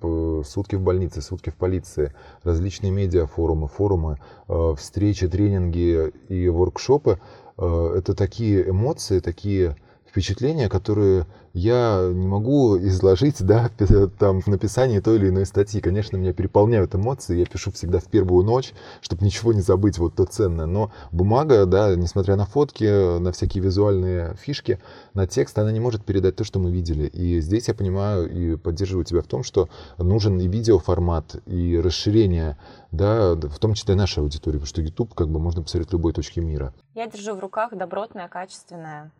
сутки 0.43 0.75
в 0.75 0.81
больнице, 0.81 1.21
сутки 1.21 1.49
в 1.49 1.55
полиции, 1.55 2.13
различные 2.43 2.91
медиафорумы, 2.91 3.67
форумы, 3.67 4.19
э, 4.47 4.75
встречи, 4.77 5.27
тренинги 5.27 6.11
и 6.29 6.47
воркшопы, 6.47 7.19
э, 7.57 7.93
это 7.97 8.13
такие 8.13 8.69
эмоции, 8.69 9.19
такие 9.19 9.75
впечатления, 10.17 10.67
которые 10.67 11.27
я 11.53 12.09
не 12.11 12.25
могу 12.25 12.75
изложить 12.79 13.43
да, 13.43 13.69
там, 14.19 14.41
в 14.41 14.47
написании 14.47 14.99
той 14.99 15.17
или 15.17 15.29
иной 15.29 15.45
статьи. 15.45 15.79
Конечно, 15.79 16.17
меня 16.17 16.33
переполняют 16.33 16.95
эмоции, 16.95 17.37
я 17.37 17.45
пишу 17.45 17.71
всегда 17.71 17.99
в 17.99 18.05
первую 18.05 18.43
ночь, 18.43 18.73
чтобы 19.01 19.23
ничего 19.23 19.53
не 19.53 19.61
забыть, 19.61 19.99
вот 19.99 20.15
то 20.15 20.25
ценное. 20.25 20.65
Но 20.65 20.91
бумага, 21.11 21.67
да, 21.67 21.95
несмотря 21.95 22.35
на 22.35 22.47
фотки, 22.47 23.19
на 23.19 23.31
всякие 23.31 23.63
визуальные 23.63 24.35
фишки, 24.37 24.79
на 25.13 25.27
текст, 25.27 25.59
она 25.59 25.71
не 25.71 25.79
может 25.79 26.03
передать 26.03 26.35
то, 26.35 26.43
что 26.43 26.57
мы 26.57 26.71
видели. 26.71 27.05
И 27.05 27.39
здесь 27.39 27.67
я 27.67 27.75
понимаю 27.75 28.27
и 28.27 28.55
поддерживаю 28.55 29.05
тебя 29.05 29.21
в 29.21 29.27
том, 29.27 29.43
что 29.43 29.69
нужен 29.99 30.39
и 30.39 30.47
видеоформат, 30.47 31.35
и 31.45 31.79
расширение, 31.79 32.57
да, 32.91 33.35
в 33.35 33.59
том 33.59 33.75
числе 33.75 33.93
нашей 33.93 34.23
аудитории, 34.23 34.57
потому 34.57 34.67
что 34.67 34.81
YouTube 34.81 35.13
как 35.13 35.29
бы 35.29 35.39
можно 35.39 35.61
посмотреть 35.61 35.93
любой 35.93 36.13
точке 36.13 36.41
мира. 36.41 36.73
Я 36.95 37.05
держу 37.05 37.35
в 37.35 37.39
руках 37.39 37.77
добротное, 37.77 38.27
качественное 38.27 39.11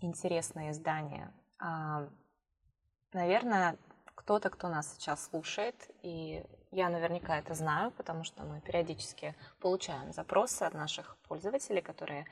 интересное 0.00 0.70
издание. 0.70 1.32
А, 1.58 2.08
наверное, 3.12 3.76
кто-то, 4.14 4.50
кто 4.50 4.68
нас 4.68 4.94
сейчас 4.94 5.28
слушает, 5.28 5.74
и 6.02 6.44
я 6.70 6.88
наверняка 6.88 7.38
это 7.38 7.54
знаю, 7.54 7.90
потому 7.92 8.24
что 8.24 8.44
мы 8.44 8.60
периодически 8.60 9.34
получаем 9.60 10.12
запросы 10.12 10.62
от 10.62 10.74
наших 10.74 11.16
пользователей, 11.28 11.82
которые 11.82 12.26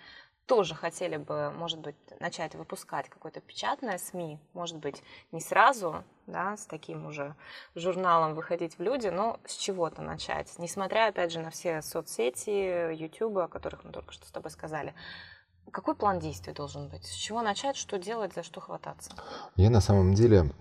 тоже 0.49 0.75
хотели 0.75 1.19
бы, 1.19 1.51
может 1.51 1.79
быть, 1.79 1.97
начать 2.21 2.55
выпускать 2.55 3.09
какое-то 3.11 3.41
печатное 3.41 3.99
СМИ, 3.99 4.41
может 4.55 4.79
быть, 4.79 5.03
не 5.31 5.41
сразу, 5.41 6.05
да, 6.27 6.57
с 6.57 6.65
таким 6.65 7.07
уже 7.07 7.35
журналом 7.75 8.35
выходить 8.35 8.79
в 8.79 8.83
люди, 8.83 9.09
но 9.09 9.39
с 9.45 9.57
чего-то 9.57 10.01
начать, 10.01 10.53
несмотря, 10.59 11.09
опять 11.09 11.33
же, 11.33 11.41
на 11.41 11.51
все 11.51 11.83
соцсети, 11.83 12.95
YouTube, 12.95 13.39
о 13.39 13.49
которых 13.49 13.85
мы 13.85 13.93
только 13.93 14.13
что 14.13 14.27
с 14.27 14.31
тобой 14.31 14.51
сказали. 14.51 14.95
Какой 15.73 15.95
план 15.95 16.19
действий 16.19 16.53
должен 16.53 16.89
быть? 16.89 17.05
С 17.05 17.13
чего 17.13 17.43
начать, 17.43 17.77
что 17.77 17.99
делать, 17.99 18.35
за 18.35 18.43
что 18.43 18.61
хвататься? 18.61 19.13
Я 19.57 19.71
на 19.71 19.81
самом 19.81 20.15
деле 20.15 20.53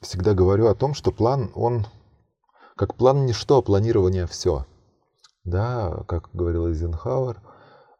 всегда 0.00 0.34
говорю 0.34 0.68
о 0.68 0.74
том, 0.74 0.94
что 0.94 1.12
план, 1.12 1.50
он 1.54 1.86
как 2.76 2.94
план 2.94 3.26
ничто, 3.26 3.58
а 3.58 3.62
планирование 3.62 4.26
все. 4.26 4.64
Да, 5.44 6.04
как 6.06 6.30
говорил 6.32 6.68
Эйзенхауэр, 6.68 7.42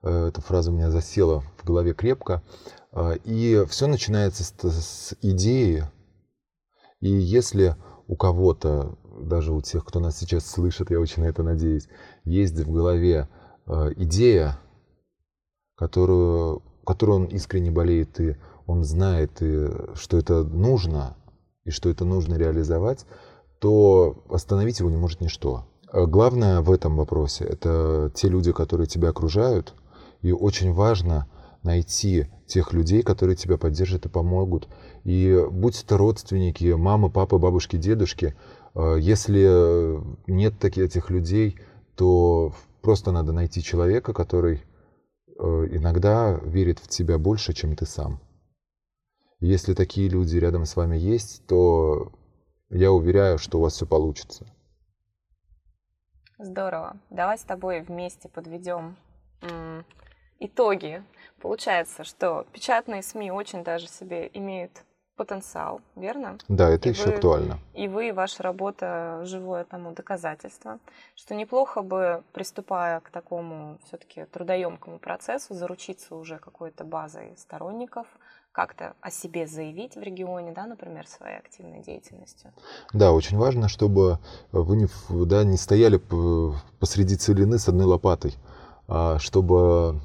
э, 0.02 0.26
эта 0.28 0.40
фраза 0.40 0.70
у 0.70 0.74
меня 0.74 0.90
засела 0.90 1.42
в 1.56 1.64
голове 1.64 1.94
крепко. 1.94 2.42
Э, 2.92 3.16
и 3.24 3.64
все 3.68 3.86
начинается 3.86 4.44
с, 4.44 4.52
с 4.52 5.16
идеи. 5.22 5.84
И 7.00 7.10
если 7.10 7.76
у 8.06 8.16
кого-то, 8.16 8.96
даже 9.20 9.52
у 9.52 9.60
тех, 9.60 9.84
кто 9.84 10.00
нас 10.00 10.16
сейчас 10.16 10.46
слышит, 10.46 10.90
я 10.90 11.00
очень 11.00 11.22
на 11.22 11.26
это 11.26 11.42
надеюсь, 11.42 11.88
есть 12.24 12.58
в 12.58 12.70
голове 12.70 13.28
э, 13.66 13.92
идея, 13.96 14.58
которую, 15.78 16.62
которую 16.84 17.20
он 17.20 17.24
искренне 17.26 17.70
болеет, 17.70 18.20
и 18.20 18.36
он 18.66 18.84
знает, 18.84 19.40
и, 19.40 19.68
что 19.94 20.18
это 20.18 20.42
нужно, 20.42 21.16
и 21.64 21.70
что 21.70 21.88
это 21.88 22.04
нужно 22.04 22.34
реализовать, 22.34 23.06
то 23.60 24.24
остановить 24.28 24.80
его 24.80 24.90
не 24.90 24.96
может 24.96 25.20
ничто. 25.20 25.66
А 25.90 26.06
главное 26.06 26.60
в 26.60 26.70
этом 26.70 26.96
вопросе– 26.96 27.44
это 27.48 28.10
те 28.14 28.28
люди, 28.28 28.52
которые 28.52 28.86
тебя 28.86 29.10
окружают, 29.10 29.74
и 30.20 30.32
очень 30.32 30.72
важно 30.72 31.26
найти 31.62 32.26
тех 32.46 32.72
людей, 32.72 33.02
которые 33.02 33.36
тебя 33.36 33.56
поддержат 33.56 34.06
и 34.06 34.08
помогут. 34.08 34.68
И 35.04 35.46
будь 35.50 35.82
это 35.82 35.96
родственники, 35.96 36.72
мамы, 36.72 37.10
папы, 37.10 37.38
бабушки, 37.38 37.76
дедушки, 37.76 38.34
а, 38.74 38.96
если 38.96 40.00
нет 40.26 40.58
таких 40.58 40.86
этих 40.86 41.10
людей, 41.10 41.56
то 41.94 42.52
просто 42.82 43.12
надо 43.12 43.32
найти 43.32 43.62
человека, 43.62 44.12
который 44.12 44.56
э, 44.56 44.67
иногда 45.38 46.38
верит 46.42 46.78
в 46.80 46.88
тебя 46.88 47.18
больше, 47.18 47.52
чем 47.52 47.76
ты 47.76 47.86
сам. 47.86 48.20
Если 49.40 49.74
такие 49.74 50.08
люди 50.08 50.36
рядом 50.36 50.64
с 50.64 50.74
вами 50.74 50.96
есть, 50.96 51.46
то 51.46 52.12
я 52.70 52.90
уверяю, 52.90 53.38
что 53.38 53.58
у 53.58 53.62
вас 53.62 53.74
все 53.74 53.86
получится. 53.86 54.46
Здорово. 56.38 57.00
Давай 57.10 57.38
с 57.38 57.42
тобой 57.42 57.80
вместе 57.80 58.28
подведем 58.28 58.96
итоги. 60.40 61.02
Получается, 61.40 62.04
что 62.04 62.46
печатные 62.52 63.02
СМИ 63.02 63.30
очень 63.30 63.62
даже 63.62 63.86
себе 63.86 64.28
имеют 64.34 64.84
потенциал, 65.18 65.82
верно? 65.96 66.38
Да, 66.48 66.70
это 66.70 66.88
и 66.88 66.92
еще 66.92 67.06
вы, 67.06 67.14
актуально. 67.14 67.58
И 67.74 67.88
вы, 67.88 68.08
и 68.08 68.12
ваша 68.12 68.42
работа 68.42 69.20
живое 69.24 69.64
тому 69.64 69.92
доказательство, 69.92 70.78
что 71.16 71.34
неплохо 71.34 71.82
бы, 71.82 72.22
приступая 72.32 73.00
к 73.00 73.10
такому 73.10 73.78
все-таки 73.86 74.24
трудоемкому 74.24 74.98
процессу, 74.98 75.54
заручиться 75.54 76.14
уже 76.14 76.38
какой-то 76.38 76.84
базой 76.84 77.34
сторонников, 77.36 78.06
как-то 78.52 78.94
о 79.00 79.10
себе 79.10 79.46
заявить 79.46 79.96
в 79.96 80.00
регионе, 80.00 80.52
да, 80.52 80.66
например, 80.66 81.06
своей 81.06 81.38
активной 81.38 81.80
деятельностью. 81.80 82.52
Да, 82.92 83.12
очень 83.12 83.36
важно, 83.36 83.68
чтобы 83.68 84.18
вы 84.52 84.76
не, 84.76 84.88
да, 85.26 85.44
не 85.44 85.56
стояли 85.56 86.00
посреди 86.80 87.16
целины 87.16 87.58
с 87.58 87.68
одной 87.68 87.86
лопатой, 87.86 88.34
а 88.86 89.18
чтобы 89.18 90.00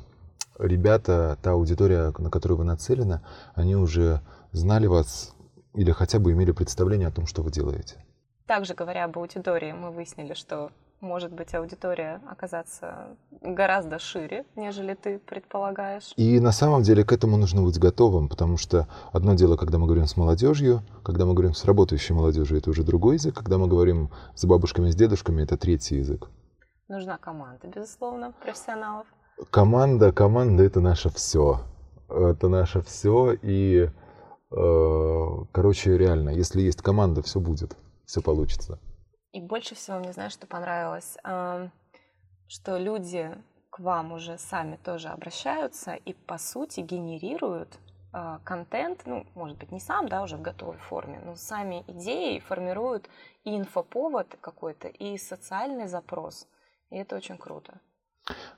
ребята, 0.60 1.38
та 1.41 1.52
аудитория, 1.52 2.13
на 2.17 2.30
которую 2.30 2.60
вы 2.60 2.63
нацелены, 2.63 3.21
они 3.56 3.76
уже 3.76 4.21
знали 4.53 4.87
вас 4.87 5.35
или 5.73 5.91
хотя 5.91 6.19
бы 6.19 6.31
имели 6.31 6.51
представление 6.51 7.07
о 7.07 7.11
том, 7.11 7.25
что 7.25 7.41
вы 7.41 7.51
делаете. 7.51 8.03
Также 8.47 8.73
говоря 8.73 9.05
об 9.05 9.17
аудитории, 9.17 9.71
мы 9.71 9.91
выяснили, 9.91 10.33
что 10.33 10.71
может 11.01 11.33
быть 11.33 11.53
аудитория 11.53 12.21
оказаться 12.29 13.17
гораздо 13.41 13.99
шире, 13.99 14.45
нежели 14.55 14.93
ты 14.93 15.19
предполагаешь. 15.19 16.13
И 16.15 16.39
на 16.39 16.51
самом 16.51 16.81
деле 16.81 17.03
к 17.03 17.11
этому 17.11 17.37
нужно 17.37 17.61
быть 17.61 17.77
готовым, 17.77 18.29
потому 18.29 18.57
что 18.57 18.87
одно 19.11 19.33
дело, 19.33 19.57
когда 19.57 19.77
мы 19.77 19.85
говорим 19.85 20.07
с 20.07 20.15
молодежью, 20.15 20.81
когда 21.03 21.25
мы 21.25 21.33
говорим 21.33 21.53
с 21.53 21.65
работающей 21.65 22.13
молодежью, 22.13 22.57
это 22.57 22.69
уже 22.69 22.83
другой 22.83 23.15
язык, 23.15 23.35
когда 23.35 23.57
мы 23.57 23.67
говорим 23.67 24.11
с 24.35 24.45
бабушками, 24.45 24.89
с 24.89 24.95
дедушками, 24.95 25.43
это 25.43 25.57
третий 25.57 25.97
язык. 25.97 26.29
Нужна 26.87 27.17
команда, 27.17 27.67
безусловно, 27.67 28.33
профессионалов. 28.41 29.07
Команда, 29.49 30.11
команда 30.11 30.63
это 30.63 30.79
наше 30.79 31.09
все. 31.09 31.61
Это 32.09 32.47
наше 32.47 32.81
все. 32.81 33.35
И, 33.41 33.89
короче, 34.53 35.97
реально, 35.97 36.29
если 36.29 36.61
есть 36.61 36.81
команда, 36.81 37.21
все 37.21 37.39
будет, 37.39 37.75
все 38.05 38.21
получится. 38.21 38.79
И 39.31 39.41
больше 39.41 39.75
всего 39.75 39.97
мне, 39.97 40.13
знаешь, 40.13 40.33
что 40.33 40.45
понравилось, 40.45 41.17
что 42.47 42.77
люди 42.77 43.31
к 43.71 43.79
вам 43.79 44.11
уже 44.13 44.37
сами 44.37 44.75
тоже 44.75 45.07
обращаются 45.07 45.93
и, 45.93 46.13
по 46.13 46.37
сути, 46.37 46.81
генерируют 46.81 47.79
а, 48.11 48.37
контент, 48.43 49.01
ну, 49.07 49.25
может 49.33 49.57
быть, 49.57 49.71
не 49.71 49.79
сам, 49.79 50.07
да, 50.07 50.21
уже 50.21 50.37
в 50.37 50.43
готовой 50.43 50.77
форме, 50.77 51.19
но 51.25 51.35
сами 51.35 51.83
идеи 51.87 52.37
формируют 52.37 53.09
и 53.43 53.57
инфоповод 53.57 54.37
какой-то, 54.39 54.87
и 54.89 55.17
социальный 55.17 55.87
запрос. 55.87 56.45
И 56.91 56.97
это 56.97 57.15
очень 57.15 57.39
круто. 57.39 57.79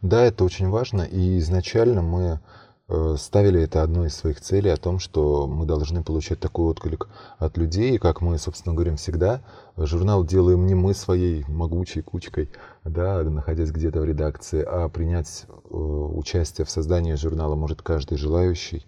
Да, 0.01 0.21
это 0.21 0.43
очень 0.43 0.69
важно. 0.69 1.03
И 1.03 1.37
изначально 1.39 2.01
мы 2.01 2.41
Э, 2.41 2.74
ставили 3.17 3.61
это 3.61 3.81
одной 3.81 4.07
из 4.07 4.15
своих 4.15 4.41
целей 4.41 4.69
о 4.69 4.77
том, 4.77 4.99
что 4.99 5.47
мы 5.47 5.65
должны 5.65 6.03
получать 6.03 6.39
такой 6.39 6.65
отклик 6.65 7.07
от 7.39 7.57
людей, 7.57 7.95
и 7.95 7.97
как 7.97 8.21
мы, 8.21 8.37
собственно, 8.37 8.75
говорим 8.75 8.97
всегда, 8.97 9.41
журнал 9.75 10.23
делаем 10.23 10.67
не 10.67 10.75
мы 10.75 10.93
своей 10.93 11.43
могучей 11.47 12.03
кучкой, 12.03 12.51
да, 12.83 13.23
находясь 13.23 13.71
где-то 13.71 14.01
в 14.01 14.05
редакции, 14.05 14.63
а 14.63 14.87
принять 14.89 15.45
э, 15.47 15.75
участие 15.75 16.65
в 16.65 16.69
создании 16.69 17.15
журнала 17.15 17.55
может 17.55 17.81
каждый 17.81 18.17
желающий. 18.17 18.85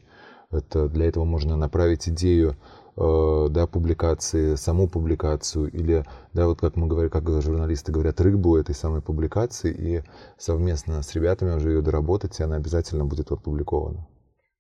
Это, 0.52 0.88
для 0.88 1.08
этого 1.08 1.26
можно 1.26 1.56
направить 1.58 2.08
идею 2.08 2.56
Э, 2.56 2.87
да, 2.98 3.68
публикации, 3.68 4.56
саму 4.56 4.90
публикацию, 4.90 5.72
или, 5.72 6.04
да, 6.34 6.48
вот 6.48 6.60
как 6.60 6.76
мы 6.76 6.88
говорим, 6.88 7.12
как 7.12 7.30
журналисты 7.42 7.92
говорят, 7.92 8.20
рыбу 8.20 8.58
этой 8.58 8.74
самой 8.74 9.02
публикации, 9.02 9.72
и 9.72 10.04
совместно 10.38 11.04
с 11.04 11.14
ребятами 11.14 11.56
уже 11.56 11.70
ее 11.72 11.82
доработать, 11.82 12.40
и 12.40 12.44
она 12.44 12.56
обязательно 12.56 13.06
будет 13.06 13.32
опубликована. 13.32 14.08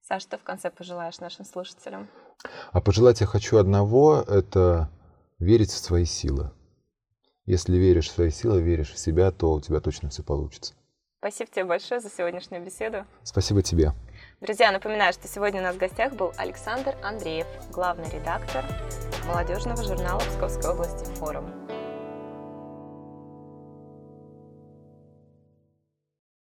Саш, 0.07 0.21
что 0.21 0.37
в 0.37 0.43
конце 0.43 0.69
пожелаешь 0.69 1.19
нашим 1.19 1.45
слушателям? 1.45 2.07
А 2.71 2.79
пожелать 2.79 3.21
я 3.21 3.27
хочу 3.27 3.57
одного, 3.57 4.23
это 4.27 4.89
верить 5.39 5.71
в 5.71 5.77
свои 5.77 6.05
силы. 6.05 6.51
Если 7.45 7.75
веришь 7.75 8.09
в 8.09 8.13
свои 8.13 8.29
силы, 8.29 8.61
веришь 8.61 8.91
в 8.91 8.99
себя, 8.99 9.31
то 9.31 9.53
у 9.53 9.61
тебя 9.61 9.79
точно 9.79 10.09
все 10.09 10.21
получится. 10.21 10.75
Спасибо 11.19 11.49
тебе 11.51 11.65
большое 11.65 11.99
за 11.99 12.09
сегодняшнюю 12.09 12.63
беседу. 12.63 13.05
Спасибо 13.23 13.63
тебе. 13.63 13.93
Друзья, 14.39 14.71
напоминаю, 14.71 15.13
что 15.13 15.27
сегодня 15.27 15.61
у 15.61 15.63
нас 15.63 15.75
в 15.75 15.79
гостях 15.79 16.13
был 16.13 16.31
Александр 16.37 16.95
Андреев, 17.01 17.47
главный 17.71 18.07
редактор 18.11 18.63
молодежного 19.25 19.81
журнала 19.81 20.19
Псковской 20.19 20.73
области 20.73 21.05
«Форум». 21.15 21.51